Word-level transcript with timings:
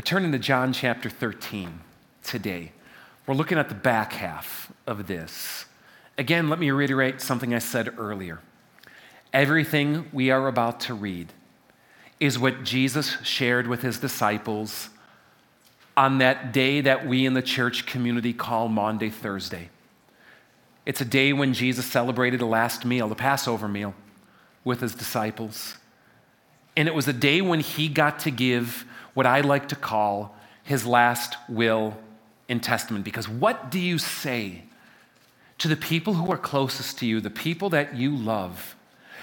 We're 0.00 0.04
turning 0.04 0.32
to 0.32 0.38
John 0.38 0.72
chapter 0.72 1.10
13 1.10 1.78
today. 2.24 2.72
We're 3.26 3.34
looking 3.34 3.58
at 3.58 3.68
the 3.68 3.74
back 3.74 4.14
half 4.14 4.72
of 4.86 5.06
this. 5.06 5.66
Again, 6.16 6.48
let 6.48 6.58
me 6.58 6.70
reiterate 6.70 7.20
something 7.20 7.54
I 7.54 7.58
said 7.58 7.98
earlier. 7.98 8.40
Everything 9.34 10.08
we 10.10 10.30
are 10.30 10.48
about 10.48 10.80
to 10.80 10.94
read 10.94 11.34
is 12.18 12.38
what 12.38 12.64
Jesus 12.64 13.18
shared 13.22 13.66
with 13.66 13.82
his 13.82 13.98
disciples 13.98 14.88
on 15.98 16.16
that 16.16 16.54
day 16.54 16.80
that 16.80 17.06
we 17.06 17.26
in 17.26 17.34
the 17.34 17.42
church 17.42 17.84
community 17.84 18.32
call 18.32 18.68
Maundy, 18.70 19.10
Thursday. 19.10 19.68
It's 20.86 21.02
a 21.02 21.04
day 21.04 21.34
when 21.34 21.52
Jesus 21.52 21.84
celebrated 21.84 22.40
the 22.40 22.46
last 22.46 22.86
meal, 22.86 23.06
the 23.06 23.14
Passover 23.14 23.68
meal, 23.68 23.94
with 24.64 24.80
his 24.80 24.94
disciples. 24.94 25.76
And 26.74 26.88
it 26.88 26.94
was 26.94 27.06
a 27.06 27.12
day 27.12 27.42
when 27.42 27.60
he 27.60 27.88
got 27.88 28.20
to 28.20 28.30
give 28.30 28.86
what 29.14 29.26
I 29.26 29.40
like 29.40 29.68
to 29.68 29.76
call 29.76 30.36
his 30.62 30.86
last 30.86 31.36
will 31.48 31.96
and 32.48 32.62
testament. 32.62 33.04
Because 33.04 33.28
what 33.28 33.70
do 33.70 33.78
you 33.78 33.98
say 33.98 34.64
to 35.58 35.68
the 35.68 35.76
people 35.76 36.14
who 36.14 36.30
are 36.32 36.38
closest 36.38 36.98
to 36.98 37.06
you, 37.06 37.20
the 37.20 37.30
people 37.30 37.70
that 37.70 37.96
you 37.96 38.14
love, 38.16 38.76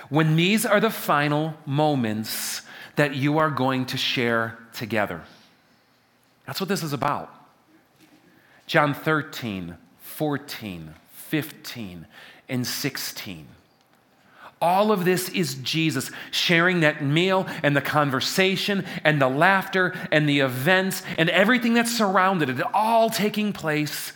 when 0.09 0.35
these 0.35 0.65
are 0.65 0.79
the 0.79 0.89
final 0.89 1.53
moments 1.65 2.61
that 2.95 3.15
you 3.15 3.37
are 3.37 3.49
going 3.49 3.85
to 3.87 3.97
share 3.97 4.57
together? 4.73 5.21
That's 6.45 6.59
what 6.59 6.69
this 6.69 6.83
is 6.83 6.93
about. 6.93 7.33
John 8.65 8.93
13, 8.93 9.75
14, 10.01 10.93
15, 11.11 12.07
and 12.49 12.67
16 12.67 13.47
all 14.61 14.91
of 14.91 15.05
this 15.05 15.29
is 15.29 15.55
Jesus 15.55 16.09
sharing 16.31 16.79
that 16.79 17.03
meal 17.03 17.47
and 17.61 17.75
the 17.75 17.81
conversation 17.81 18.85
and 19.03 19.21
the 19.21 19.29
laughter 19.29 19.95
and 20.11 20.27
the 20.27 20.39
events 20.39 21.03
and 21.17 21.29
everything 21.29 21.75
that 21.75 21.87
surrounded 21.87 22.49
it, 22.49 22.61
all 22.73 23.09
taking 23.09 23.53
place 23.53 24.13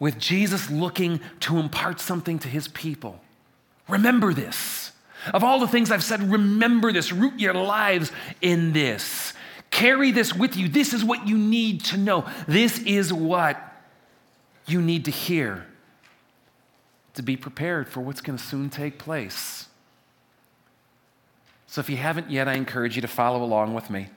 with 0.00 0.18
Jesus 0.18 0.70
looking 0.70 1.20
to 1.40 1.58
impart 1.58 2.00
something 2.00 2.38
to 2.40 2.48
his 2.48 2.68
people. 2.68 3.20
Remember 3.88 4.34
this. 4.34 4.92
Of 5.32 5.44
all 5.44 5.60
the 5.60 5.68
things 5.68 5.90
I've 5.90 6.04
said, 6.04 6.30
remember 6.30 6.92
this. 6.92 7.12
Root 7.12 7.38
your 7.38 7.54
lives 7.54 8.10
in 8.42 8.72
this. 8.72 9.32
Carry 9.70 10.10
this 10.10 10.34
with 10.34 10.56
you. 10.56 10.68
This 10.68 10.92
is 10.92 11.04
what 11.04 11.26
you 11.26 11.38
need 11.38 11.84
to 11.86 11.96
know. 11.96 12.26
This 12.46 12.78
is 12.80 13.12
what 13.12 13.60
you 14.66 14.82
need 14.82 15.04
to 15.06 15.10
hear 15.10 15.66
to 17.14 17.22
be 17.22 17.36
prepared 17.36 17.88
for 17.88 18.00
what's 18.00 18.20
going 18.20 18.38
to 18.38 18.44
soon 18.44 18.68
take 18.68 18.98
place. 18.98 19.68
So 21.66 21.80
if 21.80 21.88
you 21.88 21.96
haven't 21.96 22.30
yet, 22.30 22.48
I 22.48 22.54
encourage 22.54 22.96
you 22.96 23.02
to 23.02 23.08
follow 23.08 23.42
along 23.42 23.74
with 23.74 23.90
me. 23.90 24.08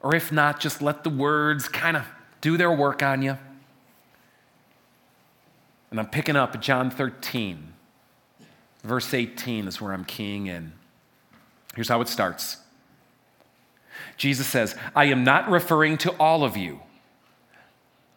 Or 0.00 0.14
if 0.14 0.30
not, 0.30 0.60
just 0.60 0.82
let 0.82 1.02
the 1.02 1.10
words 1.10 1.68
kind 1.68 1.96
of 1.96 2.04
do 2.40 2.56
their 2.56 2.70
work 2.70 3.02
on 3.02 3.22
you. 3.22 3.38
And 5.90 5.98
I'm 5.98 6.06
picking 6.08 6.36
up 6.36 6.60
John 6.60 6.90
13, 6.90 7.72
verse 8.84 9.14
18 9.14 9.66
is 9.66 9.80
where 9.80 9.92
I'm 9.92 10.04
keying 10.04 10.46
in. 10.46 10.72
Here's 11.74 11.88
how 11.88 12.00
it 12.00 12.08
starts 12.08 12.58
Jesus 14.16 14.46
says, 14.46 14.76
I 14.94 15.06
am 15.06 15.24
not 15.24 15.50
referring 15.50 15.98
to 15.98 16.10
all 16.18 16.44
of 16.44 16.56
you. 16.56 16.80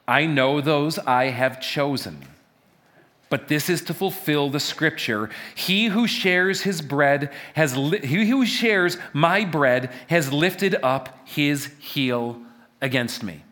I 0.08 0.26
know 0.26 0.59
those 0.59 0.98
I 1.00 1.26
have 1.26 1.62
chosen 1.62 2.26
but 3.30 3.47
this 3.47 3.69
is 3.69 3.81
to 3.83 3.94
fulfill 3.94 4.49
the 4.49 4.59
scripture. 4.59 5.30
He 5.55 5.88
who 5.88 6.08
shares 6.08 6.61
his 6.61 6.81
bread 6.81 7.31
has 7.53 7.77
li- 7.77 8.05
he 8.05 8.27
who 8.27 8.45
shares 8.45 8.97
my 9.13 9.45
bread 9.45 9.91
has 10.08 10.33
lifted 10.33 10.75
up 10.83 11.27
his 11.27 11.72
heel 11.80 12.41
against 12.81 13.23
me. 13.23 13.44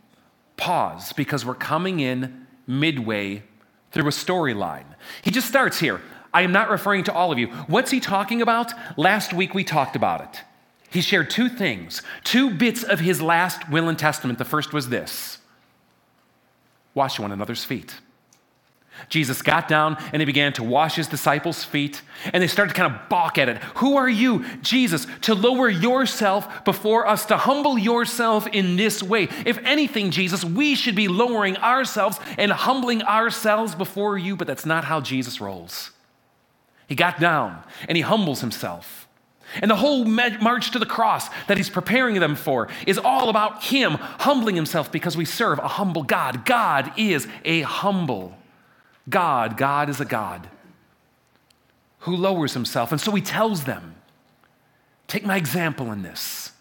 Pause 0.58 1.14
because 1.14 1.46
we're 1.46 1.54
coming 1.54 2.00
in 2.00 2.48
midway 2.66 3.44
through 3.92 4.08
a 4.08 4.12
storyline. 4.12 4.86
He 5.22 5.32
just 5.32 5.48
starts 5.48 5.80
here. 5.80 6.02
I 6.34 6.42
am 6.42 6.52
not 6.52 6.70
referring 6.70 7.04
to 7.06 7.14
all 7.14 7.32
of 7.32 7.40
you. 7.40 7.48
What's 7.68 7.92
he 7.92 8.00
talking 8.00 8.42
about? 8.42 8.74
Last 8.98 9.34
week 9.34 9.54
we 9.54 9.64
talked 9.64 9.96
about 9.96 10.22
it. 10.22 10.42
He 10.90 11.02
shared 11.02 11.30
two 11.30 11.50
things, 11.50 12.02
two 12.24 12.50
bits 12.50 12.84
of 12.84 13.00
his 13.00 13.22
last 13.22 13.70
will 13.70 13.90
and 13.90 14.00
testament. 14.00 14.40
The 14.40 14.46
first 14.46 14.74
was 14.74 14.90
this 14.90 15.38
wash 16.94 17.20
one 17.20 17.32
another's 17.32 17.64
feet. 17.64 17.96
Jesus 19.10 19.42
got 19.42 19.68
down 19.68 19.98
and 20.12 20.22
he 20.22 20.26
began 20.26 20.54
to 20.54 20.64
wash 20.64 20.96
his 20.96 21.08
disciples' 21.08 21.64
feet, 21.64 22.02
and 22.34 22.42
they 22.42 22.48
started 22.48 22.74
to 22.74 22.82
kind 22.82 22.94
of 22.94 23.10
balk 23.10 23.38
at 23.38 23.50
it. 23.50 23.58
Who 23.76 23.98
are 23.98 24.10
you, 24.10 24.46
Jesus, 24.62 25.08
to 25.22 25.36
lower 25.36 25.70
yourself 25.70 26.66
before 26.66 27.08
us, 27.08 27.26
to 27.28 27.38
humble 27.38 27.78
yourself 27.78 28.48
in 28.48 28.76
this 28.76 29.02
way? 29.02 29.30
If 29.46 29.58
anything, 29.60 30.12
Jesus, 30.12 30.44
we 30.44 30.76
should 30.76 30.96
be 30.96 31.08
lowering 31.08 31.58
ourselves 31.58 32.20
and 32.38 32.52
humbling 32.52 33.02
ourselves 33.04 33.76
before 33.76 34.18
you, 34.18 34.36
but 34.36 34.48
that's 34.48 34.66
not 34.66 34.84
how 34.84 35.02
Jesus 35.02 35.40
rolls. 35.40 35.92
He 36.88 36.96
got 36.96 37.20
down 37.20 37.64
and 37.88 37.96
he 37.96 38.02
humbles 38.02 38.42
himself. 38.42 39.08
And 39.62 39.72
the 39.72 39.78
whole 39.78 40.04
march 40.04 40.72
to 40.72 40.80
the 40.80 40.86
cross 40.86 41.30
that 41.48 41.56
he's 41.56 41.70
preparing 41.70 42.20
them 42.20 42.36
for 42.36 42.68
is 42.86 42.98
all 42.98 43.30
about 43.30 43.64
him 43.64 43.94
humbling 43.94 44.56
himself 44.56 44.92
because 44.92 45.16
we 45.16 45.24
serve 45.24 45.60
a 45.60 45.68
humble 45.68 46.04
God. 46.04 46.46
God 46.46 46.92
is 46.98 47.28
a 47.46 47.62
humble 47.62 48.36
God, 49.10 49.58
God 49.58 49.90
is 49.90 50.02
a 50.02 50.06
God 50.06 50.50
who 52.00 52.16
lowers 52.16 52.54
himself. 52.54 52.92
And 52.92 53.00
so 53.00 53.12
he 53.12 53.22
tells 53.22 53.64
them, 53.64 53.96
Take 55.08 55.26
my 55.26 55.38
example 55.38 55.92
in 55.92 56.02
this. 56.02 56.52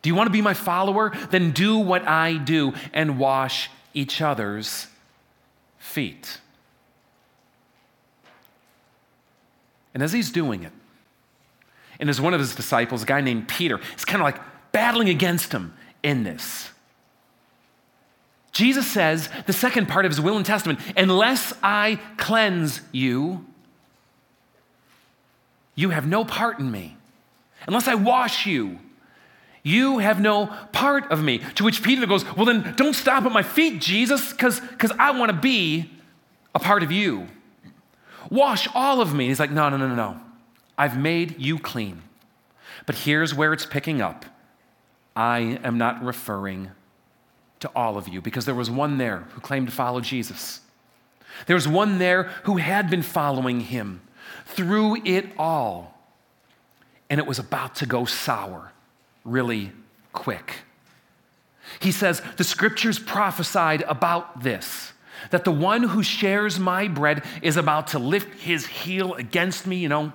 Do 0.00 0.08
you 0.08 0.14
want 0.14 0.28
to 0.28 0.32
be 0.32 0.40
my 0.40 0.54
follower? 0.54 1.12
Then 1.30 1.50
do 1.50 1.76
what 1.76 2.06
I 2.06 2.34
do 2.34 2.72
and 2.92 3.18
wash 3.18 3.68
each 3.94 4.22
other's 4.22 4.86
feet. 5.78 6.40
And 9.92 10.02
as 10.02 10.12
he's 10.12 10.30
doing 10.30 10.62
it, 10.62 10.72
and 11.98 12.08
as 12.08 12.20
one 12.20 12.32
of 12.32 12.38
his 12.38 12.54
disciples, 12.54 13.02
a 13.02 13.06
guy 13.06 13.20
named 13.20 13.48
Peter, 13.48 13.80
is 13.96 14.04
kind 14.04 14.20
of 14.20 14.24
like 14.24 14.40
battling 14.70 15.08
against 15.08 15.50
him 15.50 15.74
in 16.04 16.22
this. 16.22 16.70
Jesus 18.52 18.86
says, 18.90 19.28
the 19.46 19.52
second 19.52 19.88
part 19.88 20.04
of 20.04 20.10
his 20.10 20.20
will 20.20 20.36
and 20.36 20.44
testament, 20.44 20.80
unless 20.96 21.52
I 21.62 22.00
cleanse 22.16 22.80
you, 22.92 23.44
you 25.74 25.90
have 25.90 26.06
no 26.06 26.24
part 26.24 26.58
in 26.58 26.70
me. 26.70 26.96
Unless 27.66 27.86
I 27.86 27.94
wash 27.94 28.46
you, 28.46 28.78
you 29.62 29.98
have 29.98 30.20
no 30.20 30.46
part 30.72 31.10
of 31.10 31.22
me. 31.22 31.38
To 31.56 31.64
which 31.64 31.82
Peter 31.82 32.06
goes, 32.06 32.24
Well, 32.36 32.46
then 32.46 32.74
don't 32.76 32.94
stop 32.94 33.24
at 33.24 33.32
my 33.32 33.42
feet, 33.42 33.80
Jesus, 33.80 34.32
because 34.32 34.92
I 34.98 35.10
want 35.10 35.30
to 35.30 35.36
be 35.36 35.90
a 36.54 36.58
part 36.58 36.82
of 36.82 36.90
you. 36.90 37.28
Wash 38.30 38.66
all 38.74 39.00
of 39.00 39.14
me. 39.14 39.28
He's 39.28 39.38
like, 39.38 39.50
No, 39.50 39.68
no, 39.68 39.76
no, 39.76 39.88
no, 39.88 39.94
no. 39.94 40.20
I've 40.76 40.98
made 40.98 41.40
you 41.40 41.58
clean. 41.58 42.02
But 42.86 42.96
here's 42.96 43.34
where 43.34 43.52
it's 43.52 43.66
picking 43.66 44.00
up 44.00 44.24
I 45.14 45.60
am 45.62 45.76
not 45.78 46.02
referring 46.02 46.70
to 47.60 47.70
all 47.74 47.96
of 47.96 48.08
you 48.08 48.20
because 48.20 48.44
there 48.44 48.54
was 48.54 48.70
one 48.70 48.98
there 48.98 49.26
who 49.32 49.40
claimed 49.40 49.68
to 49.68 49.74
follow 49.74 50.00
Jesus. 50.00 50.60
There 51.46 51.54
was 51.56 51.68
one 51.68 51.98
there 51.98 52.24
who 52.44 52.56
had 52.56 52.90
been 52.90 53.02
following 53.02 53.60
him 53.60 54.00
through 54.46 55.04
it 55.04 55.26
all. 55.38 55.94
And 57.10 57.18
it 57.18 57.26
was 57.26 57.38
about 57.38 57.76
to 57.76 57.86
go 57.86 58.04
sour 58.04 58.72
really 59.24 59.72
quick. 60.12 60.56
He 61.80 61.92
says, 61.92 62.22
The 62.36 62.44
scriptures 62.44 62.98
prophesied 62.98 63.82
about 63.82 64.42
this 64.42 64.92
that 65.30 65.44
the 65.44 65.52
one 65.52 65.82
who 65.82 66.02
shares 66.02 66.58
my 66.58 66.86
bread 66.86 67.24
is 67.42 67.56
about 67.56 67.88
to 67.88 67.98
lift 67.98 68.40
his 68.40 68.66
heel 68.66 69.14
against 69.14 69.66
me, 69.66 69.76
you 69.76 69.88
know, 69.88 70.12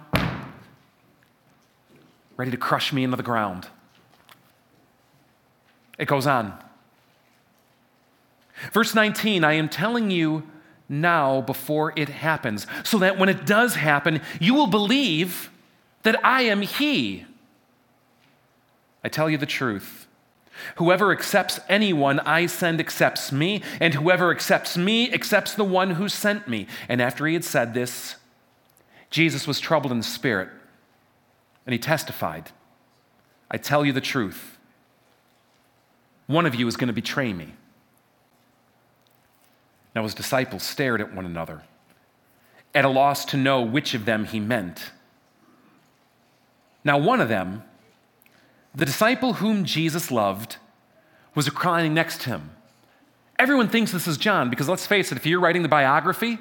ready 2.38 2.52
to 2.52 2.58
crush 2.58 2.94
me 2.94 3.04
into 3.04 3.18
the 3.18 3.24
ground. 3.24 3.68
It 5.98 6.08
goes 6.08 6.26
on. 6.26 6.58
Verse 8.72 8.96
19, 8.96 9.44
I 9.44 9.54
am 9.54 9.70
telling 9.70 10.12
you 10.12 10.44
now 10.88 11.42
before 11.42 11.94
it 11.96 12.10
happens, 12.10 12.68
so 12.84 12.98
that 13.00 13.18
when 13.18 13.30
it 13.30 13.46
does 13.46 13.76
happen, 13.76 14.22
you 14.40 14.54
will 14.54 14.68
believe 14.68 15.50
that 16.04 16.24
I 16.24 16.44
am 16.44 16.62
He. 16.62 17.26
I 19.04 19.10
tell 19.10 19.30
you 19.30 19.38
the 19.38 19.46
truth. 19.46 20.08
Whoever 20.76 21.12
accepts 21.12 21.60
anyone 21.68 22.20
I 22.20 22.46
send 22.46 22.80
accepts 22.80 23.32
me, 23.32 23.62
and 23.80 23.96
whoever 23.96 24.32
accepts 24.32 24.78
me 24.78 25.12
accepts 25.12 25.54
the 25.54 25.64
one 25.64 25.92
who 25.92 26.08
sent 26.08 26.48
me. 26.48 26.68
And 26.88 27.02
after 27.02 27.26
he 27.26 27.34
had 27.34 27.44
said 27.44 27.74
this, 27.74 28.16
Jesus 29.10 29.48
was 29.48 29.60
troubled 29.60 29.92
in 29.92 29.98
the 29.98 30.04
spirit, 30.04 30.50
and 31.66 31.74
he 31.74 31.80
testified 31.80 32.52
I 33.52 33.58
tell 33.58 33.86
you 33.86 33.94
the 33.94 34.02
truth. 34.02 34.58
One 36.26 36.46
of 36.48 36.56
you 36.56 36.68
is 36.68 36.76
going 36.76 36.88
to 36.88 36.94
betray 36.94 37.34
me. 37.34 37.54
Now 39.96 40.04
his 40.04 40.14
disciples 40.14 40.64
stared 40.64 41.02
at 41.02 41.14
one 41.14 41.26
another, 41.26 41.64
at 42.74 42.86
a 42.86 42.90
loss 42.90 43.26
to 43.26 43.38
know 43.38 43.62
which 43.62 43.94
of 43.94 44.06
them 44.06 44.26
he 44.26 44.40
meant. 44.40 44.92
Now 46.84 46.98
one 46.98 47.22
of 47.22 47.30
them, 47.30 47.64
The 48.76 48.86
disciple 48.86 49.34
whom 49.34 49.66
Jesus 49.66 50.10
loved 50.10 50.58
was 51.36 51.48
reclining 51.48 51.94
next 51.94 52.22
to 52.22 52.32
him. 52.32 52.52
Everyone 53.38 53.68
thinks 53.68 53.92
this 53.92 54.08
is 54.08 54.18
John 54.18 54.50
because 54.50 54.68
let's 54.68 54.88
face 54.88 55.12
it, 55.12 55.18
if 55.18 55.26
you're 55.26 55.40
writing 55.40 55.62
the 55.62 55.70
biography, 55.70 56.40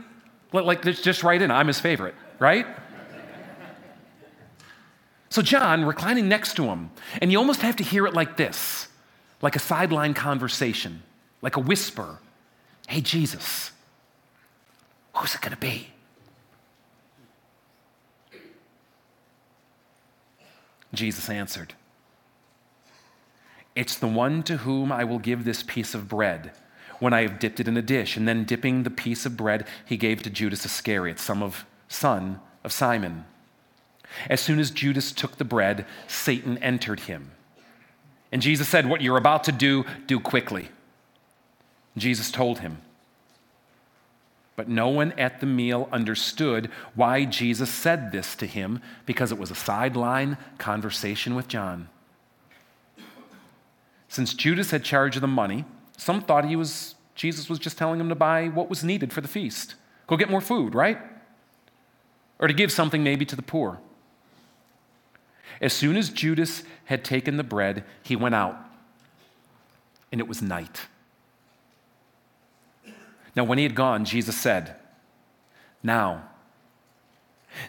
like 0.52 0.82
just 0.82 1.22
write 1.22 1.42
in, 1.42 1.50
I'm 1.50 1.66
his 1.66 1.80
favorite, 1.80 2.14
right? 2.38 2.66
So 5.28 5.40
John 5.40 5.84
reclining 5.84 6.28
next 6.28 6.54
to 6.56 6.64
him, 6.64 6.90
and 7.20 7.32
you 7.32 7.38
almost 7.38 7.62
have 7.62 7.76
to 7.76 7.84
hear 7.84 8.06
it 8.06 8.12
like 8.12 8.36
this, 8.36 8.88
like 9.40 9.56
a 9.56 9.58
sideline 9.58 10.12
conversation, 10.12 11.02
like 11.40 11.56
a 11.56 11.60
whisper. 11.60 12.18
Hey, 12.88 13.00
Jesus, 13.00 13.70
who's 15.14 15.34
it 15.34 15.40
going 15.40 15.52
to 15.52 15.58
be? 15.58 15.88
Jesus 20.94 21.30
answered, 21.30 21.74
It's 23.74 23.96
the 23.96 24.06
one 24.06 24.42
to 24.44 24.58
whom 24.58 24.92
I 24.92 25.04
will 25.04 25.18
give 25.18 25.44
this 25.44 25.62
piece 25.62 25.94
of 25.94 26.08
bread 26.08 26.52
when 26.98 27.12
I 27.12 27.22
have 27.22 27.38
dipped 27.38 27.60
it 27.60 27.68
in 27.68 27.76
a 27.76 27.82
dish. 27.82 28.16
And 28.16 28.28
then, 28.28 28.44
dipping 28.44 28.82
the 28.82 28.90
piece 28.90 29.24
of 29.26 29.36
bread, 29.36 29.66
he 29.86 29.96
gave 29.96 30.22
to 30.22 30.30
Judas 30.30 30.64
Iscariot, 30.64 31.18
son 31.18 31.42
of, 31.42 31.64
son 31.88 32.40
of 32.62 32.72
Simon. 32.72 33.24
As 34.28 34.40
soon 34.40 34.58
as 34.58 34.70
Judas 34.70 35.12
took 35.12 35.38
the 35.38 35.44
bread, 35.44 35.86
Satan 36.06 36.58
entered 36.58 37.00
him. 37.00 37.32
And 38.30 38.42
Jesus 38.42 38.68
said, 38.68 38.88
What 38.88 39.00
you're 39.00 39.16
about 39.16 39.44
to 39.44 39.52
do, 39.52 39.84
do 40.06 40.20
quickly. 40.20 40.68
Jesus 41.96 42.30
told 42.30 42.60
him. 42.60 42.78
But 44.54 44.68
no 44.68 44.88
one 44.88 45.12
at 45.12 45.40
the 45.40 45.46
meal 45.46 45.88
understood 45.90 46.70
why 46.94 47.24
Jesus 47.24 47.70
said 47.70 48.12
this 48.12 48.34
to 48.36 48.46
him 48.46 48.80
because 49.06 49.32
it 49.32 49.38
was 49.38 49.50
a 49.50 49.54
sideline 49.54 50.36
conversation 50.58 51.34
with 51.34 51.48
John. 51.48 51.88
Since 54.08 54.34
Judas 54.34 54.70
had 54.70 54.84
charge 54.84 55.16
of 55.16 55.22
the 55.22 55.26
money, 55.26 55.64
some 55.96 56.20
thought 56.20 56.44
he 56.44 56.56
was 56.56 56.94
Jesus 57.14 57.48
was 57.48 57.58
just 57.58 57.78
telling 57.78 58.00
him 58.00 58.08
to 58.08 58.14
buy 58.14 58.48
what 58.48 58.70
was 58.70 58.82
needed 58.82 59.12
for 59.12 59.20
the 59.20 59.28
feast. 59.28 59.74
Go 60.06 60.16
get 60.16 60.30
more 60.30 60.40
food, 60.40 60.74
right? 60.74 60.98
Or 62.38 62.48
to 62.48 62.54
give 62.54 62.72
something 62.72 63.02
maybe 63.02 63.24
to 63.26 63.36
the 63.36 63.42
poor. 63.42 63.80
As 65.60 65.72
soon 65.72 65.96
as 65.96 66.10
Judas 66.10 66.62
had 66.86 67.04
taken 67.04 67.36
the 67.36 67.44
bread, 67.44 67.84
he 68.02 68.16
went 68.16 68.34
out, 68.34 68.56
and 70.10 70.20
it 70.20 70.26
was 70.26 70.42
night. 70.42 70.86
Now, 73.34 73.44
when 73.44 73.58
he 73.58 73.64
had 73.64 73.74
gone, 73.74 74.04
Jesus 74.04 74.36
said, 74.36 74.76
Now, 75.82 76.28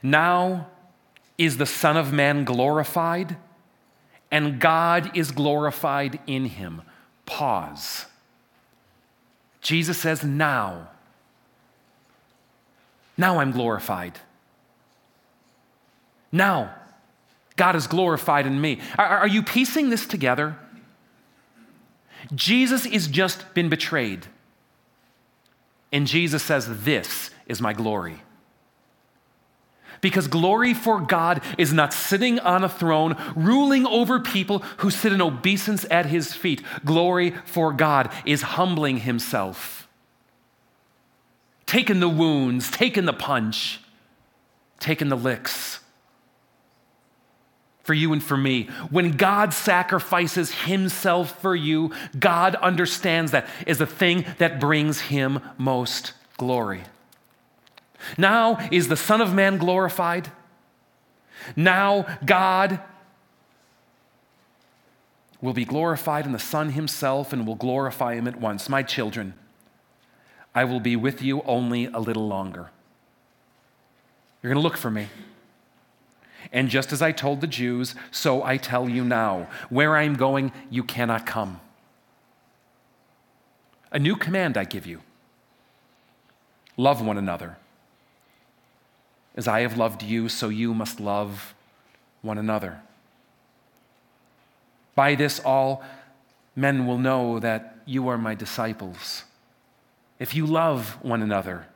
now 0.01 0.67
is 1.37 1.57
the 1.57 1.65
Son 1.65 1.97
of 1.97 2.13
Man 2.13 2.43
glorified, 2.43 3.37
and 4.31 4.59
God 4.59 5.15
is 5.15 5.31
glorified 5.31 6.19
in 6.27 6.45
him. 6.45 6.81
Pause. 7.25 8.05
Jesus 9.61 9.97
says, 9.97 10.23
Now. 10.23 10.89
Now 13.17 13.39
I'm 13.39 13.51
glorified. 13.51 14.19
Now, 16.31 16.73
God 17.55 17.75
is 17.75 17.85
glorified 17.85 18.47
in 18.47 18.59
me. 18.59 18.79
Are, 18.97 19.05
are 19.05 19.27
you 19.27 19.43
piecing 19.43 19.91
this 19.91 20.07
together? 20.07 20.57
Jesus 22.33 22.85
is 22.85 23.07
just 23.07 23.53
been 23.53 23.69
betrayed. 23.69 24.27
And 25.93 26.07
Jesus 26.07 26.43
says, 26.43 26.83
This 26.83 27.29
is 27.45 27.61
my 27.61 27.71
glory. 27.71 28.21
Because 30.01 30.27
glory 30.27 30.73
for 30.73 30.99
God 30.99 31.41
is 31.57 31.71
not 31.71 31.93
sitting 31.93 32.37
on 32.39 32.65
a 32.65 32.69
throne, 32.69 33.15
ruling 33.37 33.85
over 33.85 34.19
people 34.19 34.59
who 34.79 34.89
sit 34.89 35.13
in 35.13 35.21
obeisance 35.21 35.85
at 35.89 36.07
his 36.07 36.33
feet. 36.33 36.61
Glory 36.83 37.29
for 37.45 37.71
God 37.71 38.11
is 38.25 38.41
humbling 38.41 38.97
himself, 38.97 39.87
taking 41.65 42.01
the 42.01 42.09
wounds, 42.09 42.69
taking 42.69 43.05
the 43.05 43.13
punch, 43.13 43.79
taking 44.79 45.07
the 45.07 45.15
licks 45.15 45.79
for 47.83 47.93
you 47.93 48.13
and 48.13 48.23
for 48.23 48.37
me. 48.37 48.63
When 48.89 49.11
God 49.11 49.53
sacrifices 49.53 50.51
himself 50.51 51.39
for 51.41 51.55
you, 51.55 51.91
God 52.17 52.55
understands 52.55 53.31
that 53.31 53.47
is 53.67 53.77
the 53.77 53.85
thing 53.85 54.25
that 54.37 54.59
brings 54.59 55.01
him 55.01 55.39
most 55.57 56.13
glory. 56.37 56.83
Now 58.17 58.57
is 58.71 58.87
the 58.87 58.97
Son 58.97 59.21
of 59.21 59.33
Man 59.33 59.57
glorified. 59.57 60.31
Now 61.55 62.17
God 62.25 62.79
will 65.41 65.53
be 65.53 65.65
glorified 65.65 66.25
in 66.25 66.31
the 66.31 66.39
Son 66.39 66.69
himself 66.69 67.33
and 67.33 67.45
will 67.45 67.55
glorify 67.55 68.15
him 68.15 68.29
at 68.29 68.39
once. 68.39 68.69
My 68.69 68.81
children, 68.81 69.33
I 70.55 70.63
will 70.63 70.79
be 70.79 70.95
with 70.95 71.21
you 71.21 71.41
only 71.41 71.85
a 71.87 71.99
little 71.99 72.27
longer. 72.27 72.69
You're 74.41 74.53
going 74.53 74.61
to 74.61 74.63
look 74.63 74.77
for 74.77 74.89
me. 74.89 75.07
And 76.51 76.69
just 76.69 76.91
as 76.91 77.01
I 77.01 77.11
told 77.11 77.41
the 77.41 77.47
Jews, 77.47 77.95
so 78.11 78.43
I 78.43 78.57
tell 78.57 78.89
you 78.89 79.03
now 79.03 79.47
where 79.69 79.95
I 79.95 80.03
am 80.03 80.15
going, 80.15 80.51
you 80.69 80.83
cannot 80.83 81.25
come. 81.25 81.61
A 83.91 83.99
new 83.99 84.15
command 84.15 84.57
I 84.57 84.63
give 84.65 84.85
you 84.85 85.01
love 86.75 87.05
one 87.05 87.17
another. 87.17 87.57
As 89.35 89.47
I 89.47 89.61
have 89.61 89.77
loved 89.77 90.03
you, 90.03 90.29
so 90.29 90.49
you 90.49 90.73
must 90.73 90.99
love 90.99 91.53
one 92.21 92.37
another. 92.37 92.81
By 94.95 95.15
this, 95.15 95.39
all 95.39 95.83
men 96.55 96.85
will 96.85 96.97
know 96.97 97.39
that 97.39 97.77
you 97.85 98.07
are 98.07 98.17
my 98.17 98.35
disciples, 98.35 99.23
if 100.19 100.35
you 100.35 100.45
love 100.45 100.97
one 101.01 101.21
another. 101.21 101.67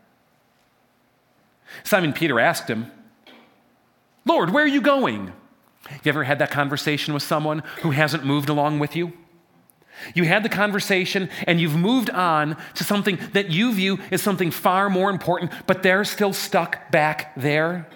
Simon 1.84 2.14
Peter 2.14 2.40
asked 2.40 2.69
him, 2.69 2.92
Lord, 4.28 4.50
where 4.50 4.64
are 4.64 4.68
you 4.68 4.82
going? 4.82 5.32
You 6.04 6.10
ever 6.10 6.26
had 6.26 6.40
that 6.40 6.52
conversation 6.52 7.14
with 7.14 7.24
someone 7.24 7.64
who 7.82 7.92
hasn't 7.92 8.26
moved 8.26 8.50
along 8.50 8.80
with 8.80 8.96
you? 8.96 9.14
You 10.14 10.26
had 10.26 10.44
the 10.44 10.50
conversation 10.50 11.30
and 11.48 11.60
you've 11.60 11.76
moved 11.76 12.10
on 12.10 12.58
to 12.76 12.84
something 12.84 13.18
that 13.34 13.50
you 13.50 13.74
view 13.74 14.00
as 14.12 14.22
something 14.22 14.52
far 14.52 14.90
more 14.90 15.10
important, 15.10 15.52
but 15.66 15.82
they're 15.82 16.04
still 16.04 16.34
stuck 16.34 16.92
back 16.92 17.34
there. 17.36 17.88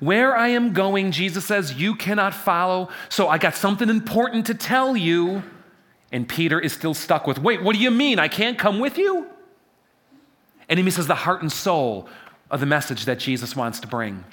Where 0.00 0.36
I 0.36 0.48
am 0.48 0.72
going, 0.72 1.12
Jesus 1.12 1.46
says, 1.46 1.74
you 1.74 1.94
cannot 1.94 2.34
follow, 2.34 2.88
so 3.08 3.28
I 3.28 3.38
got 3.38 3.54
something 3.54 3.88
important 3.88 4.46
to 4.46 4.54
tell 4.54 4.96
you. 4.96 5.44
And 6.10 6.28
Peter 6.28 6.60
is 6.60 6.72
still 6.72 6.94
stuck 6.94 7.26
with, 7.26 7.38
wait, 7.38 7.62
what 7.62 7.76
do 7.76 7.80
you 7.80 7.90
mean? 7.90 8.18
I 8.18 8.28
can't 8.28 8.58
come 8.58 8.80
with 8.80 8.98
you? 8.98 9.26
And 10.68 10.78
he 10.78 10.82
misses 10.82 11.06
the 11.06 11.14
heart 11.14 11.42
and 11.42 11.52
soul 11.52 12.08
of 12.50 12.60
the 12.60 12.66
message 12.66 13.04
that 13.04 13.18
Jesus 13.18 13.54
wants 13.54 13.80
to 13.80 13.86
bring. 13.86 14.24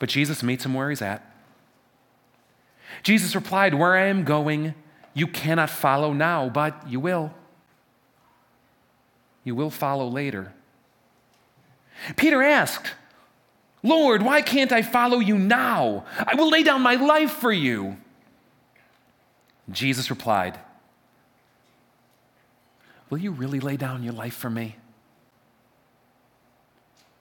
But 0.00 0.08
Jesus 0.08 0.42
meets 0.42 0.64
him 0.64 0.74
where 0.74 0.90
he's 0.90 1.02
at. 1.02 1.24
Jesus 3.04 3.36
replied, 3.36 3.74
Where 3.74 3.94
I 3.94 4.06
am 4.06 4.24
going, 4.24 4.74
you 5.14 5.28
cannot 5.28 5.70
follow 5.70 6.12
now, 6.12 6.48
but 6.48 6.88
you 6.88 6.98
will. 6.98 7.32
You 9.44 9.54
will 9.54 9.70
follow 9.70 10.08
later. 10.08 10.52
Peter 12.16 12.42
asked, 12.42 12.94
Lord, 13.82 14.22
why 14.22 14.42
can't 14.42 14.72
I 14.72 14.82
follow 14.82 15.18
you 15.18 15.38
now? 15.38 16.04
I 16.18 16.34
will 16.34 16.50
lay 16.50 16.62
down 16.62 16.82
my 16.82 16.94
life 16.94 17.32
for 17.32 17.52
you. 17.52 17.96
Jesus 19.70 20.10
replied, 20.10 20.58
Will 23.10 23.18
you 23.18 23.32
really 23.32 23.60
lay 23.60 23.76
down 23.76 24.02
your 24.02 24.12
life 24.12 24.34
for 24.34 24.48
me? 24.48 24.76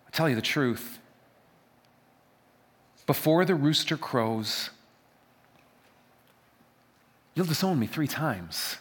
I 0.08 0.12
tell 0.12 0.30
you 0.30 0.36
the 0.36 0.42
truth. 0.42 0.99
Before 3.10 3.44
the 3.44 3.56
rooster 3.56 3.98
crows, 3.98 4.70
You'll 7.40 7.48
disown 7.48 7.80
me 7.80 7.88
three 7.88 8.06
times. 8.06 8.76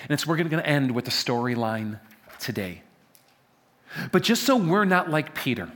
And 0.00 0.10
it's 0.10 0.26
we're 0.26 0.38
going 0.38 0.48
to 0.48 0.66
end 0.66 0.94
with 0.94 1.04
the 1.04 1.10
storyline 1.10 2.00
today. 2.38 2.80
But 4.10 4.22
just 4.22 4.44
so 4.44 4.56
we're 4.56 4.86
not 4.86 5.10
like 5.10 5.34
Peter, 5.34 5.70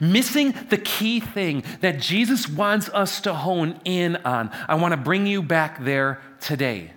missing 0.00 0.54
the 0.68 0.76
key 0.76 1.18
thing 1.18 1.64
that 1.80 1.98
Jesus 1.98 2.46
wants 2.46 2.90
us 2.90 3.22
to 3.22 3.32
hone 3.32 3.80
in 3.86 4.16
on, 4.16 4.50
I 4.68 4.74
want 4.74 4.92
to 4.92 4.98
bring 4.98 5.26
you 5.26 5.42
back 5.42 5.82
there 5.82 6.20
today. 6.40 6.92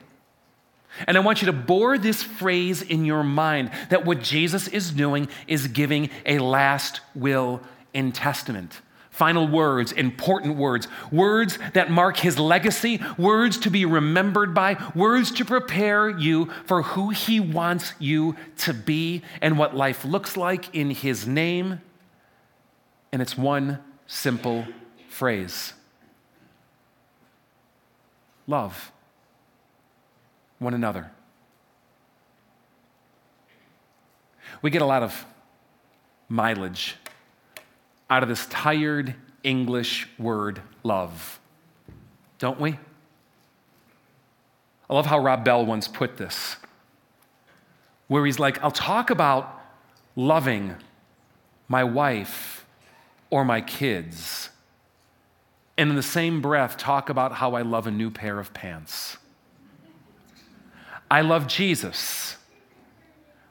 And 1.08 1.16
I 1.16 1.22
want 1.22 1.42
you 1.42 1.46
to 1.46 1.54
bore 1.54 1.98
this 1.98 2.22
phrase 2.22 2.82
in 2.82 3.06
your 3.06 3.24
mind 3.24 3.72
that 3.92 4.04
what 4.04 4.22
Jesus 4.22 4.68
is 4.68 4.92
doing 4.92 5.30
is 5.48 5.68
giving 5.70 6.10
a 6.26 6.40
last 6.40 7.00
will 7.16 7.62
in 7.94 8.12
testament 8.12 8.82
final 9.12 9.46
words, 9.46 9.92
important 9.92 10.56
words, 10.56 10.88
words 11.12 11.60
that 11.74 11.92
mark 11.92 12.18
his 12.18 12.40
legacy, 12.40 13.00
words 13.18 13.58
to 13.60 13.70
be 13.70 13.86
remembered 13.86 14.54
by, 14.54 14.76
words 14.96 15.32
to 15.32 15.46
prepare 15.46 16.10
you 16.10 16.50
for 16.66 16.82
who 16.82 17.10
he 17.10 17.40
wants 17.40 17.94
you 18.00 18.36
to 18.58 18.74
be 18.74 19.22
and 19.42 19.58
what 19.60 19.76
life 19.76 20.06
looks 20.06 20.38
like 20.38 20.74
in 20.74 20.90
his 20.90 21.28
name. 21.28 21.82
And 23.12 23.22
it's 23.22 23.38
one 23.38 23.80
simple 24.08 24.66
phrase 25.10 25.74
love 28.48 28.92
one 30.58 30.74
another. 30.74 31.12
We 34.62 34.70
get 34.70 34.82
a 34.82 34.86
lot 34.86 35.04
of 35.04 35.26
mileage 36.28 36.96
out 38.12 38.24
of 38.24 38.30
this 38.30 38.46
tired 38.48 39.16
English 39.42 40.06
word 40.20 40.62
love, 40.84 41.40
don't 42.40 42.60
we? 42.60 42.78
I 44.90 44.94
love 44.94 45.06
how 45.06 45.18
Rob 45.18 45.46
Bell 45.46 45.66
once 45.66 45.88
put 45.88 46.18
this, 46.18 46.58
where 48.10 48.26
he's 48.26 48.38
like, 48.38 48.62
I'll 48.62 48.70
talk 48.70 49.10
about 49.10 49.62
loving 50.18 50.76
my 51.70 51.86
wife 51.86 52.66
or 53.30 53.46
my 53.46 53.62
kids, 53.62 54.50
and 55.78 55.90
in 55.90 55.96
the 55.96 56.04
same 56.04 56.42
breath, 56.42 56.76
talk 56.76 57.10
about 57.10 57.32
how 57.32 57.54
I 57.54 57.62
love 57.62 57.88
a 57.88 57.92
new 57.92 58.12
pair 58.12 58.40
of 58.40 58.54
pants. 58.54 59.16
I 61.10 61.22
love 61.22 61.48
Jesus, 61.48 62.36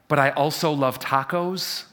but 0.06 0.18
I 0.18 0.30
also 0.30 0.70
love 0.70 1.00
tacos 1.00 1.84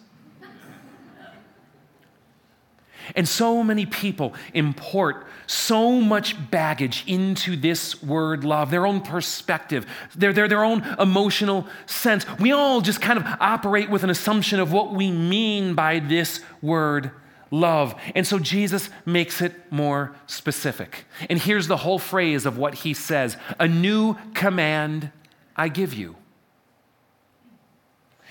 And 3.15 3.27
so 3.27 3.63
many 3.63 3.85
people 3.85 4.33
import 4.53 5.27
so 5.47 6.01
much 6.01 6.35
baggage 6.51 7.03
into 7.07 7.55
this 7.55 8.01
word 8.03 8.43
love, 8.43 8.69
their 8.69 8.85
own 8.85 9.01
perspective, 9.01 9.85
their, 10.15 10.33
their, 10.33 10.47
their 10.47 10.63
own 10.63 10.83
emotional 10.99 11.67
sense. 11.85 12.25
We 12.39 12.51
all 12.51 12.81
just 12.81 13.01
kind 13.01 13.17
of 13.17 13.25
operate 13.39 13.89
with 13.89 14.03
an 14.03 14.09
assumption 14.09 14.59
of 14.59 14.71
what 14.71 14.93
we 14.93 15.09
mean 15.09 15.73
by 15.73 15.99
this 15.99 16.41
word 16.61 17.11
love. 17.49 17.95
And 18.13 18.27
so 18.27 18.39
Jesus 18.39 18.89
makes 19.05 19.41
it 19.41 19.71
more 19.71 20.15
specific. 20.27 21.05
And 21.29 21.39
here's 21.39 21.67
the 21.67 21.77
whole 21.77 21.99
phrase 21.99 22.45
of 22.45 22.57
what 22.57 22.75
he 22.75 22.93
says 22.93 23.37
A 23.59 23.67
new 23.67 24.15
command 24.33 25.11
I 25.55 25.69
give 25.69 25.93
you. 25.93 26.15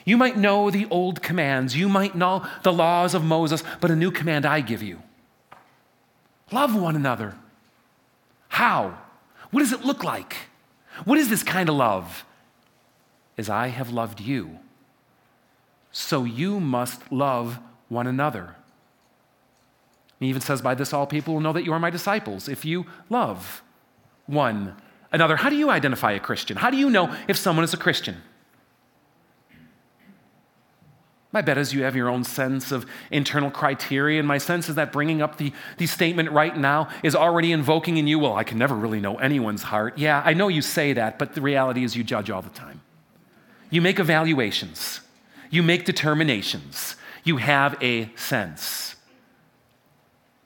You 0.06 0.16
might 0.16 0.38
know 0.38 0.70
the 0.70 0.86
old 0.88 1.20
commands, 1.20 1.76
you 1.76 1.88
might 1.88 2.14
know 2.14 2.46
the 2.62 2.72
laws 2.72 3.12
of 3.12 3.25
Moses, 3.25 3.64
but 3.80 3.90
a 3.90 3.96
new 3.96 4.12
command 4.12 4.46
I 4.46 4.60
give 4.62 4.82
you 4.82 5.02
love 6.52 6.80
one 6.80 6.94
another. 6.94 7.34
How? 8.48 8.96
What 9.50 9.60
does 9.60 9.72
it 9.72 9.84
look 9.84 10.04
like? 10.04 10.36
What 11.04 11.18
is 11.18 11.28
this 11.28 11.42
kind 11.42 11.68
of 11.68 11.75
love? 11.75 12.25
As 13.36 13.50
I 13.50 13.66
have 13.66 13.90
loved 13.90 14.20
you, 14.20 14.60
so 15.90 16.25
you 16.25 16.60
must 16.60 17.12
love 17.12 17.58
one 17.88 18.06
another. 18.06 18.54
He 20.20 20.28
even 20.28 20.40
says, 20.40 20.62
By 20.62 20.75
this 20.75 20.92
all 20.92 21.06
people 21.06 21.34
will 21.34 21.40
know 21.40 21.52
that 21.52 21.64
you 21.64 21.72
are 21.72 21.80
my 21.80 21.90
disciples, 21.90 22.48
if 22.48 22.64
you 22.64 22.86
love 23.10 23.62
one 24.26 24.76
another. 25.12 25.36
How 25.36 25.50
do 25.50 25.56
you 25.56 25.68
identify 25.68 26.12
a 26.12 26.20
Christian? 26.20 26.56
How 26.56 26.70
do 26.70 26.76
you 26.76 26.88
know 26.88 27.14
if 27.28 27.36
someone 27.36 27.64
is 27.64 27.75
a 27.75 27.76
Christian? 27.76 28.22
My 31.33 31.42
bet 31.42 31.59
is 31.59 31.75
you 31.75 31.83
have 31.83 31.97
your 31.97 32.09
own 32.09 32.25
sense 32.25 32.73
of 32.73 32.87
internal 33.11 33.50
criteria, 33.50 34.18
and 34.18 34.28
my 34.28 34.38
sense 34.38 34.68
is 34.68 34.76
that 34.76 34.92
bringing 34.92 35.21
up 35.21 35.37
the, 35.38 35.52
the 35.76 35.87
statement 35.87 36.30
right 36.30 36.56
now 36.56 36.88
is 37.02 37.14
already 37.14 37.52
invoking 37.52 37.97
in 37.97 38.06
you, 38.06 38.18
well, 38.18 38.37
I 38.37 38.45
can 38.45 38.59
never 38.59 38.75
really 38.75 39.00
know 39.00 39.16
anyone's 39.16 39.64
heart. 39.64 39.99
Yeah, 39.99 40.23
I 40.25 40.35
know 40.35 40.49
you 40.49 40.62
say 40.62 40.92
that, 40.95 41.18
but 41.18 41.35
the 41.35 41.40
reality 41.40 41.85
is 41.85 41.97
you 41.97 42.04
judge 42.04 42.30
all 42.30 42.42
the 42.42 42.50
time. 42.50 42.80
You 43.71 43.83
make 43.83 43.99
evaluations, 43.99 45.00
you 45.50 45.62
make 45.62 45.85
determinations, 45.85 46.97
you 47.25 47.38
have 47.38 47.76
a 47.83 48.09
sense. 48.14 48.95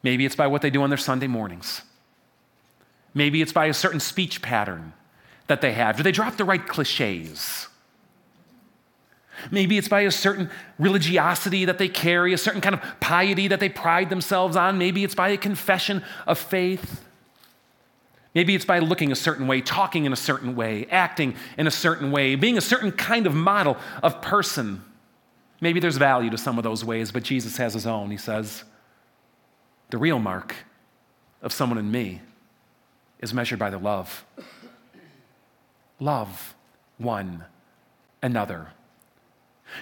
Maybe 0.02 0.24
it's 0.24 0.36
by 0.36 0.46
what 0.46 0.62
they 0.62 0.70
do 0.70 0.82
on 0.82 0.88
their 0.88 0.96
Sunday 0.96 1.26
mornings. 1.26 1.82
Maybe 3.12 3.42
it's 3.42 3.52
by 3.52 3.66
a 3.66 3.74
certain 3.74 4.00
speech 4.00 4.40
pattern 4.40 4.94
that 5.46 5.60
they 5.60 5.72
have. 5.72 5.96
Do 5.98 6.02
they 6.02 6.12
drop 6.12 6.36
the 6.36 6.44
right 6.44 6.66
cliches? 6.66 7.68
Maybe 9.50 9.78
it's 9.78 9.88
by 9.88 10.02
a 10.02 10.10
certain 10.10 10.50
religiosity 10.78 11.64
that 11.64 11.78
they 11.78 11.88
carry, 11.88 12.32
a 12.32 12.38
certain 12.38 12.60
kind 12.60 12.74
of 12.74 12.82
piety 13.00 13.48
that 13.48 13.60
they 13.60 13.68
pride 13.68 14.10
themselves 14.10 14.56
on. 14.56 14.78
Maybe 14.78 15.04
it's 15.04 15.14
by 15.14 15.30
a 15.30 15.36
confession 15.36 16.02
of 16.26 16.38
faith. 16.38 17.04
Maybe 18.34 18.54
it's 18.54 18.64
by 18.64 18.78
looking 18.78 19.10
a 19.10 19.16
certain 19.16 19.46
way, 19.46 19.60
talking 19.60 20.04
in 20.04 20.12
a 20.12 20.16
certain 20.16 20.54
way, 20.54 20.86
acting 20.90 21.34
in 21.58 21.66
a 21.66 21.70
certain 21.70 22.12
way, 22.12 22.36
being 22.36 22.56
a 22.56 22.60
certain 22.60 22.92
kind 22.92 23.26
of 23.26 23.34
model 23.34 23.76
of 24.02 24.22
person. 24.22 24.84
Maybe 25.60 25.80
there's 25.80 25.96
value 25.96 26.30
to 26.30 26.38
some 26.38 26.56
of 26.56 26.64
those 26.64 26.84
ways, 26.84 27.10
but 27.10 27.22
Jesus 27.22 27.56
has 27.56 27.74
his 27.74 27.86
own. 27.86 28.10
He 28.10 28.16
says, 28.16 28.64
the 29.90 29.98
real 29.98 30.20
mark 30.20 30.54
of 31.42 31.52
someone 31.52 31.78
in 31.78 31.90
me 31.90 32.20
is 33.18 33.34
measured 33.34 33.58
by 33.58 33.70
the 33.70 33.78
love. 33.78 34.24
Love 35.98 36.54
one 36.96 37.44
another. 38.22 38.68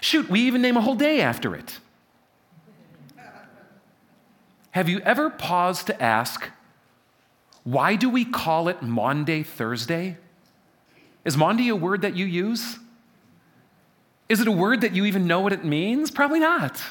Shoot, 0.00 0.28
we 0.28 0.40
even 0.40 0.62
name 0.62 0.76
a 0.76 0.80
whole 0.80 0.94
day 0.94 1.20
after 1.20 1.54
it. 1.54 1.78
Have 4.72 4.88
you 4.88 5.00
ever 5.00 5.30
paused 5.30 5.86
to 5.86 6.02
ask, 6.02 6.50
why 7.64 7.96
do 7.96 8.08
we 8.08 8.24
call 8.24 8.68
it 8.68 8.82
Maundy 8.82 9.42
Thursday? 9.42 10.16
Is 11.24 11.36
Maundy 11.36 11.68
a 11.68 11.76
word 11.76 12.02
that 12.02 12.16
you 12.16 12.26
use? 12.26 12.78
Is 14.28 14.40
it 14.40 14.48
a 14.48 14.52
word 14.52 14.82
that 14.82 14.94
you 14.94 15.04
even 15.04 15.26
know 15.26 15.40
what 15.40 15.52
it 15.52 15.64
means? 15.64 16.10
Probably 16.10 16.40
not. 16.40 16.82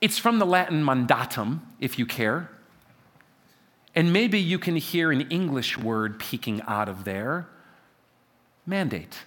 It's 0.00 0.18
from 0.18 0.38
the 0.38 0.46
Latin 0.46 0.84
mandatum, 0.84 1.60
if 1.80 1.98
you 1.98 2.06
care. 2.06 2.50
And 3.94 4.12
maybe 4.12 4.38
you 4.38 4.58
can 4.58 4.76
hear 4.76 5.10
an 5.10 5.22
English 5.30 5.78
word 5.78 6.18
peeking 6.18 6.60
out 6.62 6.88
of 6.88 7.04
there 7.04 7.48
mandate. 8.66 9.24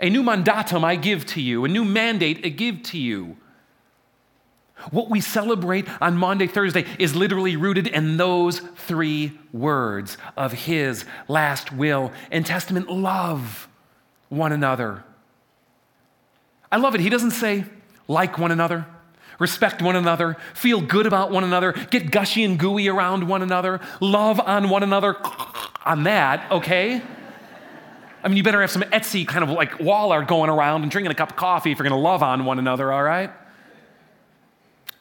A 0.00 0.10
new 0.10 0.22
mandatum 0.22 0.84
I 0.84 0.96
give 0.96 1.24
to 1.26 1.40
you, 1.40 1.64
a 1.64 1.68
new 1.68 1.84
mandate 1.84 2.44
I 2.44 2.48
give 2.50 2.82
to 2.84 2.98
you. 2.98 3.36
What 4.90 5.08
we 5.08 5.20
celebrate 5.20 5.88
on 6.02 6.18
Maundy, 6.18 6.46
Thursday 6.46 6.84
is 6.98 7.16
literally 7.16 7.56
rooted 7.56 7.86
in 7.86 8.18
those 8.18 8.58
three 8.58 9.38
words 9.52 10.18
of 10.36 10.52
His 10.52 11.04
last 11.28 11.72
will 11.72 12.12
and 12.30 12.44
testament 12.44 12.90
love 12.90 13.68
one 14.28 14.52
another. 14.52 15.02
I 16.70 16.76
love 16.76 16.94
it. 16.94 17.00
He 17.00 17.08
doesn't 17.08 17.30
say 17.30 17.64
like 18.06 18.38
one 18.38 18.52
another, 18.52 18.86
respect 19.38 19.80
one 19.80 19.96
another, 19.96 20.36
feel 20.52 20.80
good 20.82 21.06
about 21.06 21.30
one 21.30 21.42
another, 21.42 21.72
get 21.90 22.10
gushy 22.10 22.44
and 22.44 22.58
gooey 22.58 22.88
around 22.88 23.26
one 23.26 23.42
another, 23.42 23.80
love 24.00 24.38
on 24.40 24.68
one 24.68 24.82
another 24.82 25.16
on 25.86 26.04
that, 26.04 26.50
okay? 26.52 27.00
I 28.26 28.28
mean, 28.28 28.38
you 28.38 28.42
better 28.42 28.60
have 28.60 28.72
some 28.72 28.82
Etsy 28.82 29.24
kind 29.24 29.44
of 29.44 29.50
like 29.50 29.78
wall 29.78 30.10
art 30.10 30.26
going 30.26 30.50
around 30.50 30.82
and 30.82 30.90
drinking 30.90 31.12
a 31.12 31.14
cup 31.14 31.30
of 31.30 31.36
coffee 31.36 31.70
if 31.70 31.78
you're 31.78 31.88
going 31.88 31.96
to 31.96 32.04
love 32.04 32.24
on 32.24 32.44
one 32.44 32.58
another, 32.58 32.92
all 32.92 33.04
right? 33.04 33.30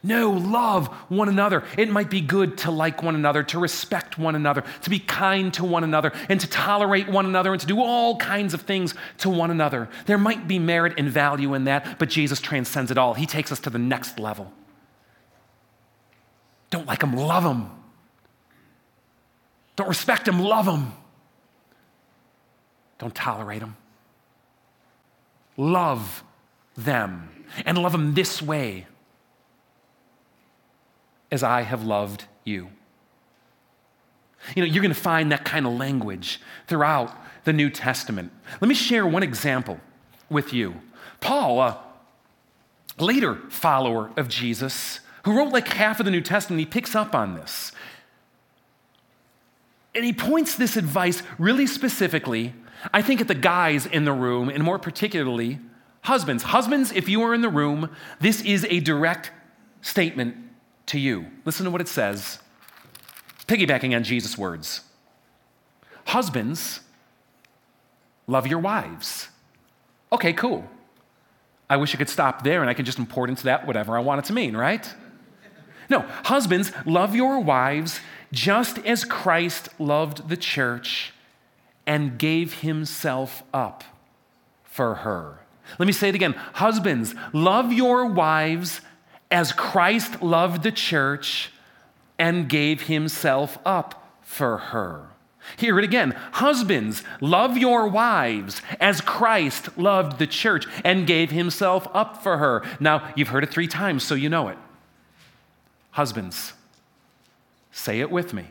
No, 0.04 0.30
love 0.30 0.90
one 1.10 1.28
another. 1.28 1.64
It 1.76 1.90
might 1.90 2.12
be 2.12 2.22
good 2.22 2.60
to 2.60 2.70
like 2.70 3.02
one 3.02 3.16
another, 3.16 3.42
to 3.42 3.58
respect 3.58 4.20
one 4.20 4.36
another, 4.36 4.64
to 4.84 4.90
be 4.92 5.00
kind 5.00 5.52
to 5.56 5.66
one 5.66 5.84
another, 5.84 6.14
and 6.30 6.40
to 6.40 6.48
tolerate 6.48 7.10
one 7.10 7.26
another, 7.26 7.52
and 7.52 7.60
to 7.60 7.66
do 7.66 7.82
all 7.82 8.16
kinds 8.18 8.54
of 8.54 8.62
things 8.62 8.94
to 9.18 9.30
one 9.32 9.50
another. 9.50 9.90
There 10.06 10.20
might 10.20 10.48
be 10.48 10.60
merit 10.60 10.94
and 11.00 11.10
value 11.10 11.56
in 11.56 11.64
that, 11.64 11.98
but 11.98 12.10
Jesus 12.10 12.40
transcends 12.40 12.92
it 12.92 13.00
all. 13.00 13.16
He 13.16 13.26
takes 13.26 13.52
us 13.52 13.60
to 13.62 13.72
the 13.72 13.80
next 13.80 14.20
level. 14.20 14.54
Don't 16.70 16.86
like 16.86 17.00
them, 17.00 17.16
love 17.16 17.44
them. 17.44 17.72
Don't 19.78 19.90
respect 19.90 20.26
them, 20.26 20.40
love 20.40 20.68
them. 20.68 20.94
Don't 22.98 23.14
tolerate 23.14 23.60
them. 23.60 23.76
Love 25.58 26.24
them 26.76 27.30
and 27.66 27.78
love 27.78 27.92
them 27.92 28.14
this 28.14 28.42
way 28.42 28.88
as 31.32 31.44
I 31.44 31.62
have 31.62 31.84
loved 31.84 32.26
you. 32.44 32.70
You 34.56 34.62
know, 34.62 34.72
you're 34.72 34.84
going 34.84 34.94
to 34.94 35.00
find 35.00 35.32
that 35.32 35.44
kind 35.44 35.66
of 35.66 35.74
language 35.74 36.40
throughout 36.68 37.12
the 37.46 37.54
New 37.54 37.70
Testament. 37.70 38.32
Let 38.62 38.68
me 38.68 38.76
share 38.76 39.06
one 39.08 39.24
example 39.24 39.80
with 40.30 40.54
you. 40.54 40.76
Paul, 41.20 41.62
a 41.62 41.80
later 43.00 43.36
follower 43.50 44.12
of 44.18 44.28
Jesus, 44.28 45.00
who 45.24 45.38
wrote 45.38 45.52
like 45.52 45.68
half 45.68 46.00
of 46.00 46.06
the 46.06 46.12
New 46.12 46.22
Testament, 46.22 46.60
he 46.60 46.66
picks 46.66 46.96
up 46.96 47.16
on 47.16 47.36
this. 47.36 47.72
And 49.96 50.06
he 50.06 50.14
points 50.14 50.56
this 50.56 50.76
advice 50.78 51.24
really 51.40 51.66
specifically 51.66 52.54
I 52.94 53.02
think 53.02 53.22
at 53.22 53.28
the 53.28 53.36
guys 53.36 53.86
in 53.86 54.06
the 54.06 54.14
room, 54.14 54.50
and 54.50 54.64
more 54.64 54.80
particularly, 54.80 55.60
husbands. 56.02 56.44
Husbands, 56.44 56.92
if 56.92 57.10
you 57.10 57.22
are 57.24 57.34
in 57.34 57.42
the 57.42 57.50
room, 57.50 57.90
this 58.20 58.42
is 58.42 58.66
a 58.70 58.80
direct 58.80 59.32
statement 59.82 60.36
to 60.88 61.00
you. 61.00 61.26
Listen 61.46 61.66
to 61.66 61.72
what 61.72 61.82
it 61.82 61.88
says, 61.88 62.40
piggybacking 63.48 63.96
on 63.96 64.04
Jesus' 64.04 64.38
words. 64.38 64.82
Husbands, 66.06 66.82
love 68.28 68.48
your 68.48 68.60
wives. 68.60 69.30
Okay, 70.12 70.34
cool. 70.34 70.70
I 71.70 71.78
wish 71.78 71.96
I 71.96 71.98
could 71.98 72.10
stop 72.10 72.44
there 72.44 72.62
and 72.62 72.70
I 72.70 72.76
could 72.76 72.86
just 72.86 73.00
import 73.00 73.30
into 73.30 73.46
that 73.46 73.66
whatever 73.66 73.98
I 73.98 74.02
want 74.02 74.20
it 74.20 74.26
to 74.26 74.34
mean, 74.34 74.56
right? 74.56 74.88
No, 75.90 76.02
husbands, 76.26 76.72
love 76.86 77.16
your 77.16 77.40
wives 77.40 78.00
just 78.32 78.78
as 78.80 79.04
Christ 79.04 79.70
loved 79.80 80.30
the 80.30 80.38
church 80.38 81.12
and 81.86 82.18
gave 82.18 82.62
himself 82.62 83.44
up 83.54 83.84
for 84.64 84.96
her. 84.96 85.40
Let 85.80 85.86
me 85.86 85.94
say 85.94 86.10
it 86.10 86.16
again. 86.16 86.34
Husbands, 86.54 87.16
love 87.34 87.74
your 87.74 88.06
wives 88.06 88.82
as 89.32 89.52
Christ 89.52 90.22
loved 90.22 90.64
the 90.64 90.72
church 90.72 91.52
and 92.18 92.48
gave 92.48 92.84
himself 92.84 93.58
up 93.66 94.20
for 94.22 94.58
her. 94.58 95.08
Hear 95.58 95.78
it 95.78 95.86
again. 95.86 96.12
Husbands, 96.34 97.04
love 97.22 97.58
your 97.58 97.88
wives 97.88 98.62
as 98.80 99.00
Christ 99.02 99.78
loved 99.78 100.18
the 100.18 100.28
church 100.28 100.66
and 100.84 101.06
gave 101.06 101.32
himself 101.32 101.88
up 101.94 102.24
for 102.24 102.38
her. 102.38 102.64
Now, 102.80 103.12
you've 103.16 103.28
heard 103.28 103.44
it 103.44 103.52
three 103.52 103.68
times, 103.68 104.04
so 104.04 104.16
you 104.16 104.28
know 104.28 104.48
it. 104.48 104.58
Husbands, 105.92 106.54
say 107.72 108.00
it 108.00 108.10
with 108.10 108.34
me. 108.34 108.46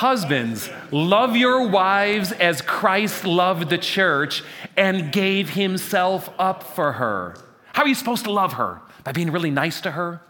Husbands, 0.00 0.70
love 0.90 1.36
your 1.36 1.68
wives 1.68 2.32
as 2.32 2.62
Christ 2.62 3.26
loved 3.26 3.68
the 3.68 3.76
church 3.76 4.42
and 4.74 5.12
gave 5.12 5.50
himself 5.50 6.30
up 6.38 6.62
for 6.62 6.92
her. 6.92 7.36
How 7.74 7.82
are 7.82 7.86
you 7.86 7.94
supposed 7.94 8.24
to 8.24 8.32
love 8.32 8.54
her? 8.54 8.80
By 9.04 9.12
being 9.12 9.30
really 9.30 9.50
nice 9.50 9.82
to 9.82 9.90
her? 9.90 10.22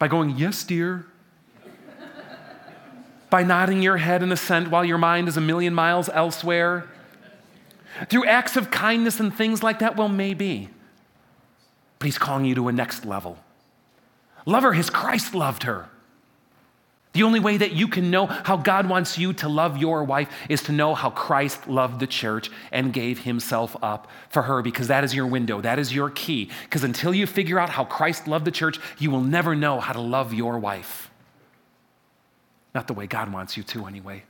By 0.00 0.08
going, 0.08 0.30
Yes, 0.30 0.64
dear. 0.64 1.06
By 3.30 3.44
nodding 3.44 3.80
your 3.80 3.98
head 3.98 4.20
in 4.20 4.32
assent 4.32 4.72
while 4.72 4.84
your 4.84 4.98
mind 4.98 5.28
is 5.28 5.36
a 5.36 5.40
million 5.40 5.72
miles 5.72 6.08
elsewhere? 6.08 6.88
Through 8.08 8.24
acts 8.24 8.56
of 8.56 8.72
kindness 8.72 9.20
and 9.20 9.32
things 9.32 9.62
like 9.62 9.78
that? 9.78 9.94
Well, 9.94 10.08
maybe. 10.08 10.68
But 12.00 12.06
he's 12.06 12.18
calling 12.18 12.44
you 12.44 12.56
to 12.56 12.66
a 12.66 12.72
next 12.72 13.04
level. 13.04 13.38
Love 14.46 14.64
her 14.64 14.74
as 14.74 14.90
Christ 14.90 15.32
loved 15.32 15.62
her. 15.62 15.90
The 17.14 17.22
only 17.22 17.38
way 17.38 17.56
that 17.56 17.72
you 17.72 17.86
can 17.86 18.10
know 18.10 18.26
how 18.26 18.56
God 18.56 18.88
wants 18.88 19.16
you 19.16 19.32
to 19.34 19.48
love 19.48 19.78
your 19.78 20.02
wife 20.02 20.28
is 20.48 20.64
to 20.64 20.72
know 20.72 20.96
how 20.96 21.10
Christ 21.10 21.68
loved 21.68 22.00
the 22.00 22.08
church 22.08 22.50
and 22.72 22.92
gave 22.92 23.20
himself 23.20 23.76
up 23.80 24.08
for 24.30 24.42
her 24.42 24.62
because 24.62 24.88
that 24.88 25.04
is 25.04 25.14
your 25.14 25.28
window. 25.28 25.60
That 25.60 25.78
is 25.78 25.94
your 25.94 26.10
key. 26.10 26.50
Because 26.64 26.82
until 26.82 27.14
you 27.14 27.28
figure 27.28 27.60
out 27.60 27.70
how 27.70 27.84
Christ 27.84 28.26
loved 28.26 28.44
the 28.44 28.50
church, 28.50 28.80
you 28.98 29.12
will 29.12 29.20
never 29.20 29.54
know 29.54 29.78
how 29.78 29.92
to 29.92 30.00
love 30.00 30.34
your 30.34 30.58
wife. 30.58 31.08
Not 32.74 32.88
the 32.88 32.94
way 32.94 33.06
God 33.06 33.32
wants 33.32 33.56
you 33.56 33.62
to, 33.62 33.86
anyway. 33.86 34.24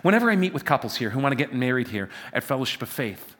Whenever 0.00 0.30
I 0.30 0.36
meet 0.36 0.54
with 0.54 0.64
couples 0.64 0.96
here 0.96 1.10
who 1.10 1.20
want 1.20 1.32
to 1.32 1.36
get 1.36 1.54
married 1.54 1.88
here 1.88 2.08
at 2.32 2.42
Fellowship 2.42 2.80
of 2.80 2.88
Faith, 2.88 3.36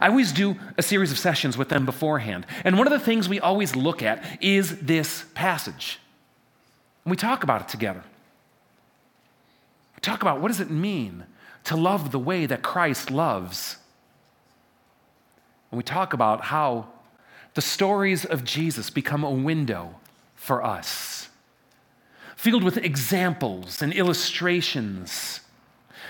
I 0.00 0.06
always 0.06 0.30
do 0.30 0.54
a 0.78 0.82
series 0.82 1.10
of 1.10 1.18
sessions 1.18 1.58
with 1.58 1.70
them 1.70 1.84
beforehand. 1.84 2.46
And 2.62 2.78
one 2.78 2.86
of 2.86 2.92
the 2.92 3.04
things 3.04 3.28
we 3.28 3.40
always 3.40 3.74
look 3.74 4.00
at 4.00 4.22
is 4.40 4.78
this 4.78 5.24
passage. 5.34 5.98
And 7.06 7.12
we 7.12 7.16
talk 7.16 7.44
about 7.44 7.60
it 7.60 7.68
together. 7.68 8.02
We 9.94 10.00
talk 10.00 10.22
about 10.22 10.40
what 10.40 10.48
does 10.48 10.58
it 10.58 10.72
mean 10.72 11.24
to 11.62 11.76
love 11.76 12.10
the 12.10 12.18
way 12.18 12.46
that 12.46 12.62
Christ 12.62 13.12
loves. 13.12 13.76
And 15.70 15.78
we 15.78 15.84
talk 15.84 16.14
about 16.14 16.46
how 16.46 16.88
the 17.54 17.62
stories 17.62 18.24
of 18.24 18.42
Jesus 18.42 18.90
become 18.90 19.22
a 19.22 19.30
window 19.30 19.94
for 20.34 20.64
us, 20.64 21.28
filled 22.34 22.64
with 22.64 22.76
examples 22.76 23.80
and 23.82 23.92
illustrations, 23.92 25.42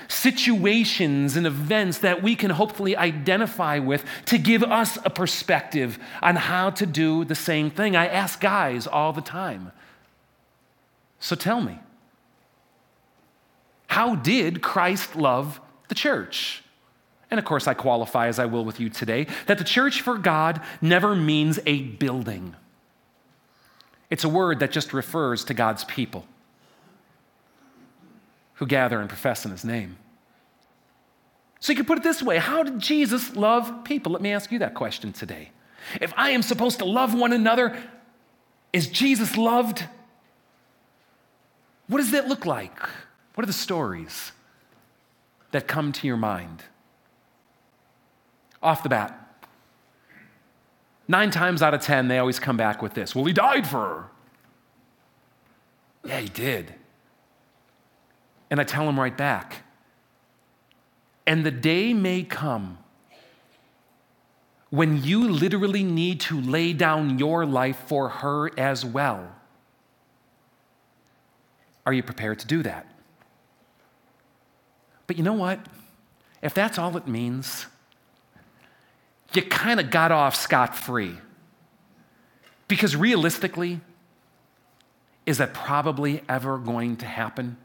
situations 0.09 1.37
and 1.37 1.47
events 1.47 1.99
that 1.99 2.23
we 2.23 2.35
can 2.35 2.53
hopefully 2.53 2.97
identify 2.97 3.79
with 3.79 4.03
to 4.25 4.39
give 4.39 4.63
us 4.63 4.97
a 5.05 5.11
perspective 5.11 5.99
on 6.23 6.37
how 6.37 6.71
to 6.71 6.87
do 6.87 7.23
the 7.27 7.35
same 7.35 7.71
thing. 7.71 7.95
I 7.95 8.07
ask 8.07 8.41
guys 8.41 8.87
all 8.87 9.13
the 9.13 9.21
time 9.21 9.73
so 11.19 11.37
tell 11.37 11.61
me, 11.61 11.79
how 13.89 14.15
did 14.15 14.63
Christ 14.63 15.17
love 15.17 15.61
the 15.89 15.95
church? 15.95 16.63
And 17.31 17.39
of 17.39 17.45
course, 17.45 17.67
I 17.67 17.75
qualify, 17.75 18.29
as 18.29 18.39
I 18.39 18.47
will 18.47 18.65
with 18.65 18.79
you 18.79 18.89
today, 18.89 19.27
that 19.47 19.59
the 19.59 19.65
church 19.65 20.01
for 20.01 20.17
God 20.17 20.61
never 20.81 21.15
means 21.15 21.59
a 21.67 21.83
building. 21.83 22.55
It's 24.11 24.25
a 24.25 24.29
word 24.29 24.61
that 24.61 24.71
just 24.71 24.93
refers 24.93 25.45
to 25.45 25.55
God's 25.55 25.85
people 25.85 26.27
who 28.55 28.67
gather 28.67 29.01
and 29.01 29.09
profess 29.09 29.45
in 29.45 29.51
his 29.51 29.65
name. 29.65 29.97
So 31.61 31.73
you 31.73 31.77
can 31.77 31.87
put 31.87 31.99
it 31.99 32.05
this 32.05 32.23
way 32.23 32.39
How 32.39 32.63
did 32.63 32.79
Jesus 32.79 33.35
love 33.35 33.85
people? 33.85 34.13
Let 34.13 34.23
me 34.23 34.33
ask 34.33 34.53
you 34.53 34.61
that 34.61 34.75
question 34.75 35.13
today. 35.13 35.51
If 36.01 36.13
I 36.17 36.31
am 36.31 36.43
supposed 36.43 36.79
to 36.79 36.85
love 36.85 37.15
one 37.15 37.33
another, 37.33 37.77
is 38.73 38.89
Jesus 38.89 39.37
loved? 39.37 39.85
What 41.89 41.99
does 41.99 42.11
that 42.11 42.29
look 42.29 42.47
like? 42.47 42.79
What 43.35 43.45
are 43.45 43.47
the 43.47 43.53
stories 43.53 44.33
that 45.53 45.69
come 45.69 45.93
to 45.93 46.07
your 46.07 46.17
mind? 46.17 46.65
Off 48.63 48.83
the 48.83 48.89
bat, 48.89 49.39
nine 51.07 51.31
times 51.31 51.63
out 51.63 51.75
of 51.75 51.83
ten, 51.83 52.09
they 52.09 52.19
always 52.19 52.39
come 52.39 52.57
back 52.57 52.83
with 52.83 52.95
this 52.95 53.15
Well, 53.15 53.25
he 53.25 53.33
died 53.33 53.67
for 53.67 53.79
her. 53.79 54.05
Yeah, 56.05 56.21
he 56.21 56.29
did. 56.29 56.75
And 58.51 58.61
I 58.61 58.65
tell 58.65 58.89
him 58.89 58.99
right 58.99 59.17
back. 59.17 59.65
And 61.27 61.45
the 61.45 61.51
day 61.51 61.93
may 61.93 62.23
come 62.23 62.79
when 64.71 65.03
you 65.03 65.29
literally 65.29 65.85
need 65.85 66.21
to 66.21 66.41
lay 66.41 66.73
down 66.73 67.19
your 67.19 67.45
life 67.45 67.79
for 67.87 68.09
her 68.09 68.51
as 68.59 68.85
well. 68.85 69.36
Are 71.87 71.93
you 71.93 72.03
prepared 72.03 72.41
to 72.41 72.47
do 72.47 72.63
that? 72.65 72.87
But 75.07 75.17
you 75.17 75.23
know 75.23 75.33
what? 75.33 75.61
If 76.43 76.53
that's 76.53 76.79
all 76.79 76.97
it 76.97 77.07
means, 77.07 77.67
you 79.33 79.43
kind 79.43 79.81
of 79.81 79.91
got 79.91 80.13
off 80.13 80.35
scot 80.35 80.77
free. 80.77 81.17
Because 82.69 82.97
realistically, 82.97 83.81
is 85.25 85.39
that 85.39 85.55
probably 85.55 86.23
ever 86.29 86.59
going 86.59 86.97
to 86.97 87.07
happen? 87.07 87.57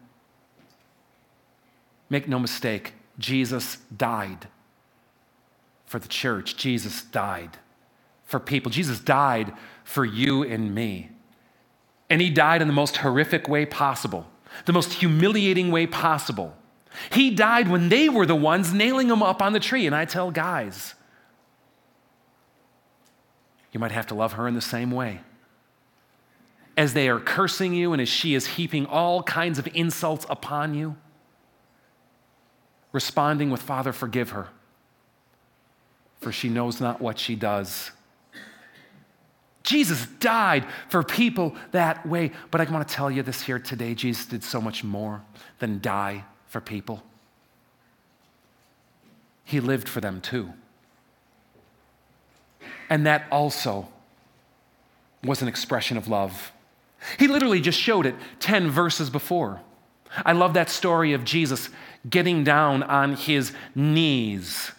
Make 2.10 2.28
no 2.28 2.40
mistake, 2.40 2.94
Jesus 3.18 3.78
died 3.96 4.48
for 5.86 6.00
the 6.00 6.08
church. 6.08 6.56
Jesus 6.58 7.04
died 7.04 7.58
for 8.24 8.40
people. 8.40 8.72
Jesus 8.72 9.00
died 9.00 9.54
for 9.84 10.06
you 10.06 10.44
and 10.44 10.74
me. 10.74 11.10
And 12.12 12.20
he 12.20 12.30
died 12.30 12.62
in 12.62 12.68
the 12.68 12.74
most 12.74 12.98
horrific 12.98 13.48
way 13.48 13.66
possible, 13.66 14.28
the 14.66 14.74
most 14.74 14.92
humiliating 14.92 15.72
way 15.72 15.88
possible. 15.88 16.54
He 17.10 17.34
died 17.34 17.70
when 17.70 17.88
they 17.88 18.10
were 18.10 18.26
the 18.26 18.36
ones 18.36 18.74
nailing 18.74 19.08
him 19.08 19.24
up 19.24 19.42
on 19.42 19.54
the 19.54 19.62
tree. 19.62 19.88
And 19.88 19.96
I 19.96 20.04
tell 20.04 20.30
guys, 20.30 20.94
you 23.72 23.80
might 23.80 23.94
have 23.94 24.08
to 24.08 24.14
love 24.14 24.34
her 24.34 24.46
in 24.46 24.56
the 24.56 24.62
same 24.62 24.92
way. 24.92 25.22
As 26.76 26.94
they 26.94 27.08
are 27.08 27.18
cursing 27.18 27.74
you 27.74 27.94
and 27.94 28.02
as 28.02 28.10
she 28.10 28.36
is 28.36 28.46
heaping 28.46 28.86
all 28.88 29.24
kinds 29.24 29.58
of 29.58 29.70
insults 29.74 30.26
upon 30.30 30.74
you, 30.74 30.98
responding 32.92 33.52
with, 33.52 33.62
Father, 33.62 33.94
forgive 33.94 34.32
her, 34.32 34.50
for 36.20 36.34
she 36.34 36.50
knows 36.50 36.82
not 36.82 37.00
what 37.00 37.18
she 37.18 37.38
does. 37.38 37.92
Jesus 39.72 40.06
died 40.20 40.66
for 40.90 41.02
people 41.02 41.56
that 41.72 42.06
way. 42.06 42.32
But 42.52 42.60
I 42.60 42.66
want 42.66 42.86
to 42.86 42.94
tell 42.94 43.10
you 43.10 43.24
this 43.24 43.42
here 43.42 43.58
today 43.58 43.96
Jesus 43.96 44.26
did 44.26 44.44
so 44.44 44.60
much 44.60 44.84
more 44.84 45.22
than 45.60 45.80
die 45.80 46.26
for 46.48 46.60
people, 46.60 47.02
He 49.46 49.62
lived 49.62 49.88
for 49.88 50.02
them 50.02 50.20
too. 50.20 50.52
And 52.90 53.06
that 53.06 53.26
also 53.32 53.88
was 55.24 55.42
an 55.42 55.48
expression 55.48 55.96
of 55.96 56.10
love. 56.10 56.52
He 57.18 57.28
literally 57.28 57.62
just 57.62 57.80
showed 57.80 58.06
it 58.06 58.16
10 58.42 58.70
verses 58.70 59.10
before. 59.10 59.62
I 60.26 60.34
love 60.34 60.54
that 60.56 60.70
story 60.70 61.14
of 61.14 61.24
Jesus 61.24 61.70
getting 62.10 62.44
down 62.44 62.84
on 62.84 63.16
his 63.16 63.54
knees 63.74 64.74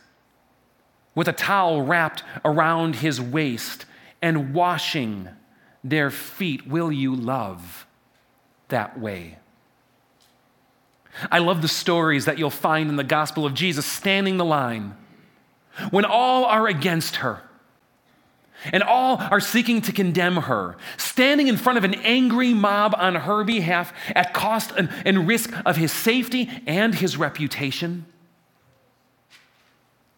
with 1.15 1.27
a 1.27 1.33
towel 1.33 1.81
wrapped 1.81 2.23
around 2.45 2.97
his 2.97 3.19
waist 3.19 3.87
and 4.23 4.55
washing 4.55 5.29
their 5.85 6.11
feet. 6.11 6.67
Will 6.67 6.91
you 6.91 7.15
love 7.15 7.87
that 8.69 8.99
way? 8.99 9.39
I 11.31 11.41
love 11.41 11.61
the 11.61 11.69
stories 11.69 12.25
that 12.25 12.39
you'll 12.39 12.51
find 12.51 12.89
in 12.89 12.97
the 12.97 13.05
gospel 13.05 13.45
of 13.45 13.53
Jesus 13.53 13.85
standing 13.85 14.39
the 14.39 14.45
line 14.45 14.97
when 15.91 16.05
all 16.05 16.45
are 16.45 16.67
against 16.67 17.17
her 17.17 17.43
and 18.73 18.83
all 18.83 19.17
are 19.19 19.41
seeking 19.41 19.83
to 19.83 19.93
condemn 19.93 20.37
her, 20.37 20.77
standing 20.97 21.49
in 21.49 21.57
front 21.57 21.79
of 21.79 21.85
an 21.85 21.95
angry 21.95 22.55
mob 22.55 22.95
on 22.97 23.17
her 23.17 23.43
behalf 23.43 23.93
at 24.15 24.33
cost 24.33 24.73
and, 24.77 24.89
and 25.05 25.27
risk 25.27 25.53
of 25.67 25.77
his 25.77 25.91
safety 25.91 26.49
and 26.67 26.95
his 26.95 27.17
reputation, 27.17 28.07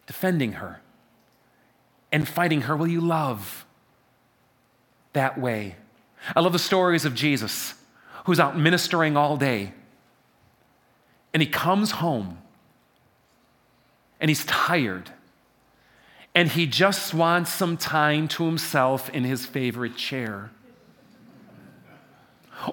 defending 0.07 0.53
her 0.55 0.81
and 2.13 2.29
fighting 2.29 2.63
her. 2.63 2.77
Will 2.77 2.87
you 2.87 3.01
love 3.01 3.64
that 5.15 5.39
way. 5.39 5.77
I 6.37 6.41
love 6.41 6.53
the 6.53 6.59
stories 6.59 7.05
of 7.05 7.15
Jesus, 7.15 7.75
who's 8.27 8.39
out 8.39 8.57
ministering 8.57 9.17
all 9.17 9.37
day, 9.37 9.73
and 11.33 11.43
he 11.43 11.49
comes 11.49 11.91
home 11.93 12.39
and 14.21 14.31
he's 14.31 14.45
tired 14.45 15.11
and 16.35 16.49
he 16.51 16.67
just 16.67 17.15
wants 17.15 17.53
some 17.53 17.77
time 17.77 18.27
to 18.27 18.45
himself 18.45 19.09
in 19.11 19.25
his 19.25 19.47
favorite 19.47 19.97
chair. 19.97 20.51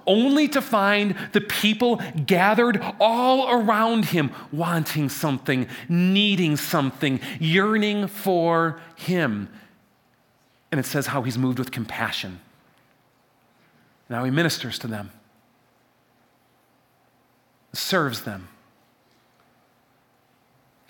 Only 0.07 0.47
to 0.49 0.61
find 0.61 1.15
the 1.33 1.41
people 1.41 2.01
gathered 2.25 2.81
all 2.99 3.51
around 3.51 4.05
him, 4.05 4.31
wanting 4.51 5.09
something, 5.09 5.67
needing 5.89 6.55
something, 6.55 7.19
yearning 7.39 8.07
for 8.07 8.79
him. 8.95 9.49
And 10.71 10.79
it 10.79 10.85
says 10.85 11.07
how 11.07 11.21
he's 11.23 11.37
moved 11.37 11.59
with 11.59 11.71
compassion. 11.71 12.39
Now 14.09 14.23
he 14.23 14.31
ministers 14.31 14.79
to 14.79 14.87
them, 14.87 15.11
serves 17.73 18.21
them 18.21 18.47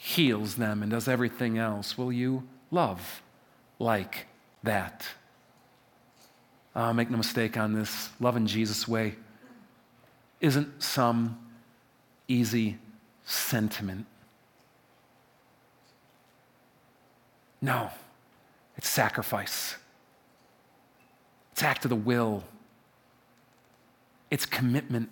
heals 0.01 0.55
them 0.55 0.81
and 0.81 0.89
does 0.89 1.07
everything 1.07 1.59
else. 1.59 1.95
Will 1.95 2.11
you 2.11 2.41
love 2.71 3.21
like 3.77 4.25
that? 4.63 5.05
Uh, 6.73 6.91
make 6.91 7.11
no 7.11 7.17
mistake 7.17 7.55
on 7.55 7.73
this. 7.73 8.09
Loving 8.19 8.47
Jesus' 8.47 8.87
way 8.87 9.15
isn't 10.39 10.81
some 10.81 11.37
easy 12.27 12.79
sentiment. 13.25 14.07
No, 17.61 17.91
it's 18.81 18.89
sacrifice. 18.89 19.75
It's 21.51 21.61
act 21.61 21.85
of 21.85 21.89
the 21.89 21.95
will. 21.95 22.43
It's 24.31 24.47
commitment 24.47 25.11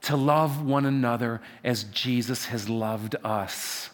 to 0.00 0.16
love 0.16 0.64
one 0.64 0.86
another 0.86 1.42
as 1.62 1.84
Jesus 1.84 2.46
has 2.46 2.70
loved 2.70 3.14
us. 3.22 3.90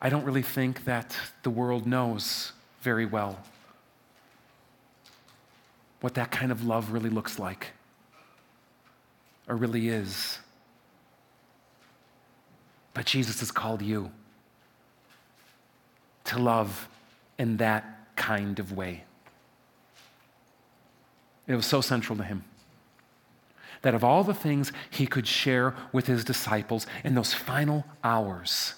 I 0.00 0.08
don't 0.08 0.24
really 0.24 0.40
think 0.40 0.86
that 0.86 1.14
the 1.42 1.50
world 1.50 1.86
knows 1.86 2.52
very 2.80 3.04
well 3.04 3.40
what 6.00 6.14
that 6.14 6.30
kind 6.30 6.50
of 6.50 6.64
love 6.64 6.92
really 6.92 7.10
looks 7.10 7.38
like 7.38 7.72
or 9.48 9.56
really 9.56 9.88
is. 9.88 10.38
But 12.92 13.06
Jesus 13.06 13.40
has 13.40 13.50
called 13.50 13.82
you 13.82 14.10
to 16.24 16.38
love 16.38 16.88
in 17.38 17.58
that 17.58 17.84
kind 18.16 18.58
of 18.58 18.72
way. 18.72 19.04
It 21.46 21.54
was 21.54 21.66
so 21.66 21.80
central 21.80 22.16
to 22.16 22.24
him 22.24 22.44
that 23.82 23.94
of 23.94 24.02
all 24.02 24.24
the 24.24 24.32
things 24.32 24.72
he 24.88 25.06
could 25.06 25.26
share 25.26 25.74
with 25.92 26.06
his 26.06 26.24
disciples 26.24 26.86
in 27.04 27.14
those 27.14 27.34
final 27.34 27.84
hours, 28.02 28.74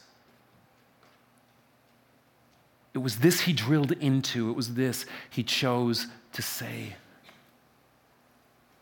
it 2.93 2.99
was 2.99 3.19
this 3.19 3.43
he 3.43 3.53
drilled 3.53 3.93
into, 3.93 4.51
it 4.51 4.55
was 4.57 4.75
this 4.75 5.07
he 5.31 5.45
chose 5.45 6.09
to 6.33 6.43
say. 6.43 6.97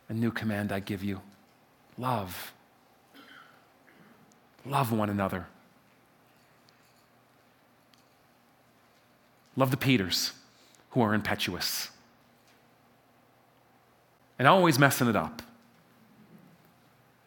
A 0.09 0.15
new 0.15 0.31
command 0.31 0.73
I 0.73 0.81
give 0.81 1.03
you 1.03 1.21
love. 1.99 2.53
Love 4.67 4.93
one 4.93 5.11
another. 5.11 5.47
Love 9.57 9.71
the 9.71 9.77
Peters 9.77 10.33
who 10.91 11.01
are 11.01 11.15
impetuous 11.15 11.91
and 14.39 14.49
always 14.49 14.79
messing 14.79 15.09
it 15.09 15.17
up. 15.17 15.43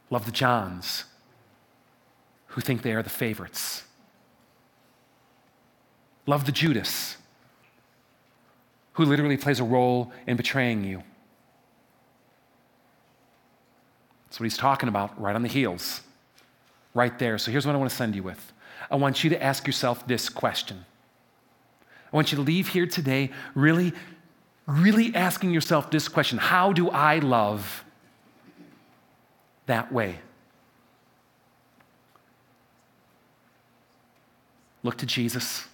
Love 0.09 0.25
the 0.25 0.31
Johns 0.31 1.05
who 2.47 2.61
think 2.61 2.81
they 2.81 2.93
are 2.93 3.03
the 3.03 3.09
favorites. 3.09 3.83
Love 6.25 6.45
the 6.45 6.51
Judas 6.51 7.17
who 8.93 9.05
literally 9.05 9.37
plays 9.37 9.59
a 9.59 9.63
role 9.63 10.11
in 10.25 10.35
betraying 10.35 10.83
you. 10.83 11.03
That's 14.37 14.41
what 14.41 14.45
he's 14.51 14.57
talking 14.57 14.87
about 14.87 15.19
right 15.19 15.35
on 15.35 15.41
the 15.41 15.47
heels, 15.47 16.01
right 16.93 17.17
there. 17.17 17.39
So 17.39 17.49
here's 17.49 17.65
what 17.65 17.73
I 17.73 17.79
want 17.79 17.89
to 17.89 17.95
send 17.95 18.13
you 18.13 18.21
with 18.21 18.53
I 18.91 18.95
want 18.95 19.23
you 19.23 19.31
to 19.31 19.43
ask 19.43 19.65
yourself 19.65 20.05
this 20.05 20.29
question. 20.29 20.85
I 22.13 22.15
want 22.15 22.31
you 22.31 22.35
to 22.35 22.43
leave 22.43 22.67
here 22.67 22.85
today 22.85 23.31
really, 23.55 23.93
really 24.67 25.15
asking 25.15 25.49
yourself 25.49 25.89
this 25.89 26.07
question 26.07 26.37
How 26.37 26.71
do 26.71 26.91
I 26.91 27.17
love 27.17 27.83
that 29.65 29.91
way? 29.91 30.19
Look 34.83 34.97
to 34.97 35.07
Jesus. 35.07 35.65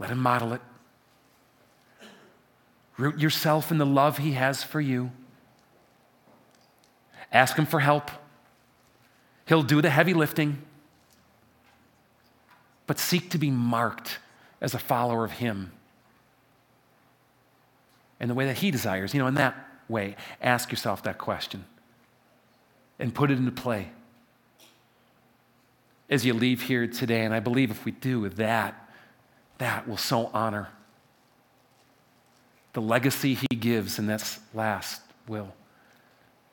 Let 0.00 0.10
him 0.10 0.18
model 0.18 0.54
it. 0.54 0.60
Root 2.98 3.20
yourself 3.20 3.70
in 3.70 3.78
the 3.78 3.86
love 3.86 4.18
he 4.18 4.32
has 4.32 4.64
for 4.64 4.80
you. 4.80 5.12
Ask 7.32 7.56
him 7.56 7.66
for 7.66 7.80
help. 7.80 8.10
He'll 9.46 9.62
do 9.62 9.80
the 9.80 9.90
heavy 9.90 10.14
lifting 10.14 10.62
but 12.86 12.98
seek 12.98 13.30
to 13.30 13.38
be 13.38 13.50
marked 13.50 14.18
as 14.60 14.74
a 14.74 14.78
follower 14.78 15.24
of 15.24 15.32
Him 15.32 15.72
in 18.20 18.28
the 18.28 18.34
way 18.34 18.46
that 18.46 18.58
He 18.58 18.70
desires. 18.70 19.14
You 19.14 19.20
know, 19.20 19.26
in 19.26 19.34
that 19.36 19.56
way, 19.88 20.16
ask 20.40 20.70
yourself 20.70 21.02
that 21.04 21.18
question 21.18 21.64
and 22.98 23.14
put 23.14 23.30
it 23.30 23.38
into 23.38 23.50
play 23.50 23.90
as 26.10 26.26
you 26.26 26.34
leave 26.34 26.62
here 26.62 26.86
today. 26.86 27.24
And 27.24 27.32
I 27.32 27.40
believe 27.40 27.70
if 27.70 27.84
we 27.84 27.92
do 27.92 28.28
that, 28.28 28.90
that 29.58 29.88
will 29.88 29.96
so 29.96 30.30
honor 30.34 30.68
the 32.74 32.82
legacy 32.82 33.34
He 33.34 33.56
gives 33.56 33.98
in 33.98 34.06
this 34.06 34.38
last 34.52 35.02
will 35.26 35.54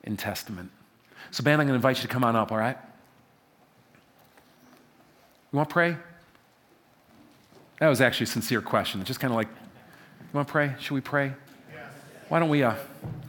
and 0.04 0.18
testament. 0.18 0.70
So, 1.30 1.44
Ben, 1.44 1.60
I'm 1.60 1.66
going 1.66 1.68
to 1.68 1.74
invite 1.74 1.98
you 1.98 2.02
to 2.02 2.08
come 2.08 2.24
on 2.24 2.36
up, 2.36 2.50
all 2.50 2.58
right? 2.58 2.76
You 5.52 5.56
want 5.56 5.68
to 5.68 5.72
pray? 5.72 5.96
That 7.78 7.88
was 7.88 8.00
actually 8.00 8.24
a 8.24 8.28
sincere 8.28 8.62
question. 8.62 9.04
Just 9.04 9.20
kind 9.20 9.32
of 9.32 9.36
like, 9.36 9.48
you 9.48 10.28
want 10.32 10.48
to 10.48 10.52
pray? 10.52 10.74
Should 10.78 10.94
we 10.94 11.00
pray? 11.00 11.32
Why 12.28 12.38
don't 12.38 12.48
we, 12.48 12.62
uh, 12.62 12.76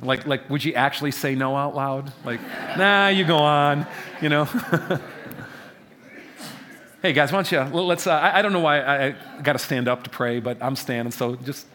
like, 0.03 0.27
like, 0.27 0.47
would 0.49 0.63
you 0.63 0.75
actually 0.75 1.09
say 1.09 1.33
no 1.33 1.55
out 1.55 1.75
loud? 1.75 2.13
Like, 2.23 2.39
nah, 2.77 3.07
you 3.07 3.25
go 3.25 3.37
on, 3.37 3.87
you 4.21 4.29
know? 4.29 4.45
hey, 7.01 7.11
guys, 7.11 7.31
why 7.31 7.41
don't 7.41 7.51
you, 7.51 7.59
let's, 7.81 8.05
uh, 8.05 8.11
I, 8.11 8.37
I, 8.37 8.41
don't 8.43 8.53
know 8.53 8.59
why 8.59 8.79
I, 8.79 9.07
I 9.07 9.41
got 9.41 9.53
to 9.53 9.59
stand 9.59 9.87
up 9.87 10.03
to 10.03 10.11
pray, 10.11 10.39
but 10.39 10.61
I'm 10.61 10.75
standing, 10.75 11.11
so 11.11 11.35
just 11.35 11.65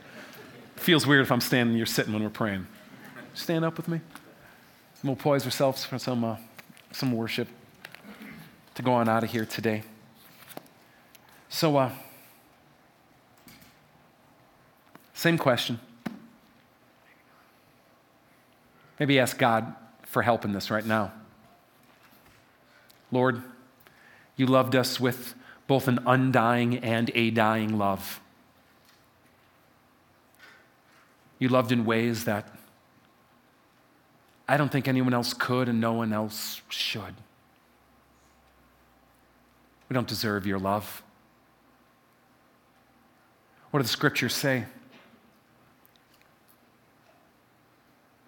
feels 0.77 1.05
weird 1.05 1.23
if 1.23 1.33
I'm 1.33 1.41
standing 1.41 1.71
and 1.71 1.79
you're 1.79 1.87
sitting 1.87 2.13
when 2.13 2.23
we're 2.23 2.31
praying. 2.31 2.69
Stand 3.35 3.65
up 3.65 3.77
with 3.77 3.89
me. 3.89 4.01
And 5.07 5.15
we'll 5.15 5.23
poise 5.23 5.45
ourselves 5.45 5.85
for 5.85 6.01
some, 6.01 6.25
uh, 6.25 6.37
some 6.91 7.13
worship 7.13 7.47
to 8.75 8.83
go 8.83 8.93
on 8.93 9.09
out 9.09 9.23
of 9.23 9.31
here 9.31 9.47
today. 9.47 9.85
So, 11.49 11.77
uh, 11.77 11.93
same 15.15 15.39
question. 15.39 15.79
Maybe 18.99 19.21
ask 19.21 19.39
God 19.39 19.77
for 20.03 20.23
help 20.23 20.45
in 20.45 20.53
this 20.53 20.73
right 20.73 20.85
now. 20.85 21.13
Lord, 23.13 23.43
you 24.35 24.47
loved 24.47 24.75
us 24.75 24.99
with 24.99 25.37
both 25.69 25.87
an 25.87 26.01
undying 26.05 26.79
and 26.79 27.13
a 27.15 27.31
dying 27.31 27.79
love. 27.79 28.19
You 31.39 31.49
loved 31.49 31.71
in 31.71 31.85
ways 31.85 32.25
that 32.25 32.49
I 34.49 34.57
don't 34.57 34.71
think 34.71 34.87
anyone 34.87 35.13
else 35.13 35.35
could 35.35 35.69
and 35.69 35.81
no 35.81 35.93
one 35.93 36.13
else 36.13 36.63
should. 36.69 37.15
We 39.89 39.95
don't 39.95 40.09
deserve 40.09 40.47
your 40.47 40.59
love. 40.59 41.03
What 43.71 43.81
do 43.81 43.83
the 43.83 43.89
scriptures 43.89 44.35
say? 44.35 44.65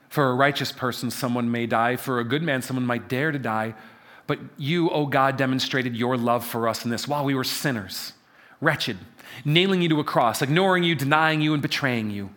For 0.09 0.31
a 0.31 0.35
righteous 0.35 0.73
person, 0.73 1.11
someone 1.11 1.51
may 1.51 1.67
die. 1.67 1.97
For 1.97 2.19
a 2.19 2.25
good 2.25 2.43
man, 2.43 2.63
someone 2.63 2.87
might 2.87 3.09
dare 3.09 3.31
to 3.31 3.39
die. 3.39 3.75
But 4.27 4.41
you, 4.57 4.91
O 4.91 5.03
oh 5.03 5.07
God, 5.07 5.37
demonstrated 5.37 5.97
your 5.97 6.17
love 6.17 6.45
for 6.45 6.69
us 6.69 6.85
in 6.85 6.91
this 6.91 7.09
while 7.09 7.25
we 7.25 7.35
were 7.35 7.45
sinners, 7.45 8.13
wretched, 8.61 8.99
nailing 9.45 9.81
you 9.81 9.89
to 9.91 10.01
a 10.01 10.05
cross, 10.05 10.43
ignoring 10.43 10.85
you, 10.85 10.95
denying 10.95 11.41
you, 11.41 11.55
and 11.55 11.63
betraying 11.63 12.11
you. 12.11 12.31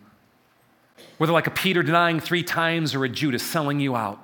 Whether 1.18 1.32
like 1.32 1.46
a 1.46 1.52
Peter 1.52 1.82
denying 1.82 2.20
three 2.20 2.42
times 2.42 2.94
or 2.94 3.04
a 3.04 3.08
Judas 3.08 3.42
selling 3.42 3.80
you 3.80 3.94
out. 3.96 4.18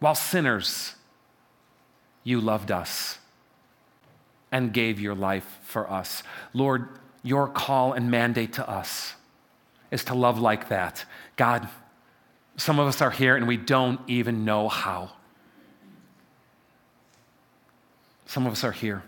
while 0.00 0.14
sinners, 0.14 0.94
you 2.24 2.40
loved 2.40 2.70
us 2.70 3.18
and 4.52 4.72
gave 4.72 5.00
your 5.00 5.14
life 5.14 5.58
for 5.62 5.90
us. 5.90 6.22
Lord, 6.54 6.88
your 7.22 7.48
call 7.48 7.92
and 7.92 8.10
mandate 8.10 8.54
to 8.54 8.68
us 8.68 9.14
is 9.90 10.04
to 10.04 10.14
love 10.14 10.38
like 10.38 10.68
that. 10.68 11.04
God, 11.36 11.68
some 12.56 12.78
of 12.78 12.86
us 12.86 13.00
are 13.00 13.10
here 13.10 13.36
and 13.36 13.48
we 13.48 13.56
don't 13.56 14.00
even 14.06 14.44
know 14.44 14.68
how. 14.68 15.10
Some 18.26 18.46
of 18.46 18.52
us 18.52 18.62
are 18.62 18.72
here 18.72 19.02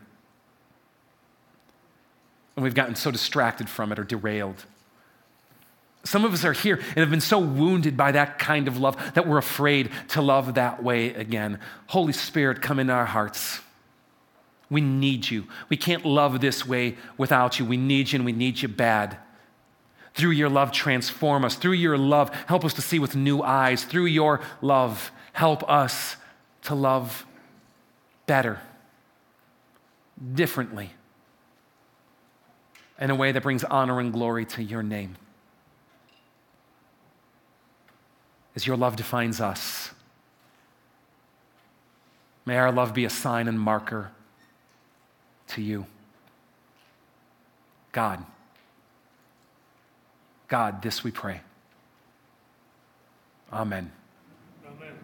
and 2.60 2.64
we've 2.64 2.74
gotten 2.74 2.94
so 2.94 3.10
distracted 3.10 3.70
from 3.70 3.90
it 3.90 3.98
or 3.98 4.04
derailed. 4.04 4.66
Some 6.04 6.26
of 6.26 6.34
us 6.34 6.44
are 6.44 6.52
here 6.52 6.76
and 6.76 6.98
have 6.98 7.08
been 7.08 7.22
so 7.22 7.38
wounded 7.38 7.96
by 7.96 8.12
that 8.12 8.38
kind 8.38 8.68
of 8.68 8.76
love 8.78 8.98
that 9.14 9.26
we're 9.26 9.38
afraid 9.38 9.90
to 10.08 10.20
love 10.20 10.52
that 10.56 10.82
way 10.82 11.14
again. 11.14 11.58
Holy 11.86 12.12
Spirit, 12.12 12.60
come 12.60 12.78
into 12.78 12.92
our 12.92 13.06
hearts. 13.06 13.60
We 14.68 14.82
need 14.82 15.30
you. 15.30 15.46
We 15.70 15.78
can't 15.78 16.04
love 16.04 16.42
this 16.42 16.66
way 16.66 16.98
without 17.16 17.58
you. 17.58 17.64
We 17.64 17.78
need 17.78 18.12
you 18.12 18.18
and 18.18 18.26
we 18.26 18.32
need 18.32 18.60
you 18.60 18.68
bad. 18.68 19.16
Through 20.12 20.32
your 20.32 20.50
love, 20.50 20.70
transform 20.70 21.46
us. 21.46 21.54
Through 21.54 21.72
your 21.72 21.96
love, 21.96 22.28
help 22.46 22.66
us 22.66 22.74
to 22.74 22.82
see 22.82 22.98
with 22.98 23.16
new 23.16 23.40
eyes. 23.40 23.84
Through 23.84 24.06
your 24.06 24.42
love, 24.60 25.10
help 25.32 25.66
us 25.66 26.16
to 26.64 26.74
love 26.74 27.24
better, 28.26 28.60
differently, 30.34 30.90
in 33.00 33.10
a 33.10 33.14
way 33.14 33.32
that 33.32 33.42
brings 33.42 33.64
honor 33.64 33.98
and 33.98 34.12
glory 34.12 34.44
to 34.44 34.62
your 34.62 34.82
name. 34.82 35.16
As 38.54 38.66
your 38.66 38.76
love 38.76 38.96
defines 38.96 39.40
us, 39.40 39.90
may 42.44 42.56
our 42.56 42.70
love 42.70 42.92
be 42.92 43.04
a 43.04 43.10
sign 43.10 43.48
and 43.48 43.58
marker 43.58 44.10
to 45.48 45.62
you. 45.62 45.86
God. 47.92 48.24
God, 50.48 50.82
this 50.82 51.02
we 51.02 51.10
pray. 51.10 51.40
Amen. 53.52 53.90
Amen. 54.66 54.94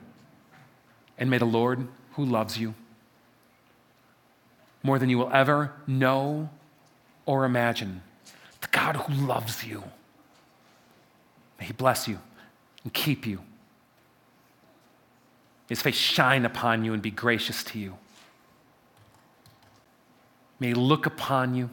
And 1.18 1.30
may 1.30 1.38
the 1.38 1.46
Lord, 1.46 1.87
who 2.12 2.24
loves 2.24 2.59
you 2.59 2.74
more 4.82 4.98
than 4.98 5.09
you 5.09 5.18
will 5.18 5.32
ever 5.32 5.72
know 5.87 6.48
or 7.27 7.45
imagine, 7.45 8.03
the 8.61 8.69
God 8.69 8.97
who 8.97 9.27
loves 9.27 9.65
you, 9.65 9.83
may 11.59 11.67
He 11.67 11.73
bless 11.73 12.09
you 12.09 12.19
and 12.85 12.93
keep 12.93 13.27
you. 13.27 13.39
May 15.69 15.71
His 15.71 15.83
face 15.83 15.97
shine 15.97 16.45
upon 16.45 16.85
you 16.85 16.93
and 16.93 17.03
be 17.03 17.11
gracious 17.11 17.65
to 17.65 17.79
you. 17.79 17.97
May 20.61 20.69
He 20.69 20.75
look 20.75 21.05
upon 21.05 21.55
you 21.55 21.69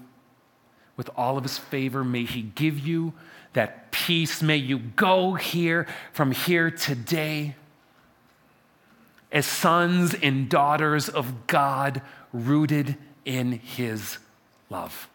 with 0.98 1.10
all 1.16 1.38
of 1.38 1.44
His 1.44 1.58
favor. 1.58 2.04
May 2.04 2.26
He 2.26 2.42
give 2.42 2.80
you 2.80 3.14
that 3.54 3.92
peace. 3.92 4.42
May 4.42 4.58
you 4.58 4.80
go 4.80 5.36
here 5.36 5.88
from 6.12 6.32
here 6.32 6.72
today 6.72 7.56
as 9.32 9.46
sons 9.46 10.14
and 10.14 10.50
daughters 10.50 11.10
of 11.10 11.48
God 11.48 12.02
rooted 12.32 12.98
in 13.26 13.54
His 13.54 14.18
love. 14.70 15.08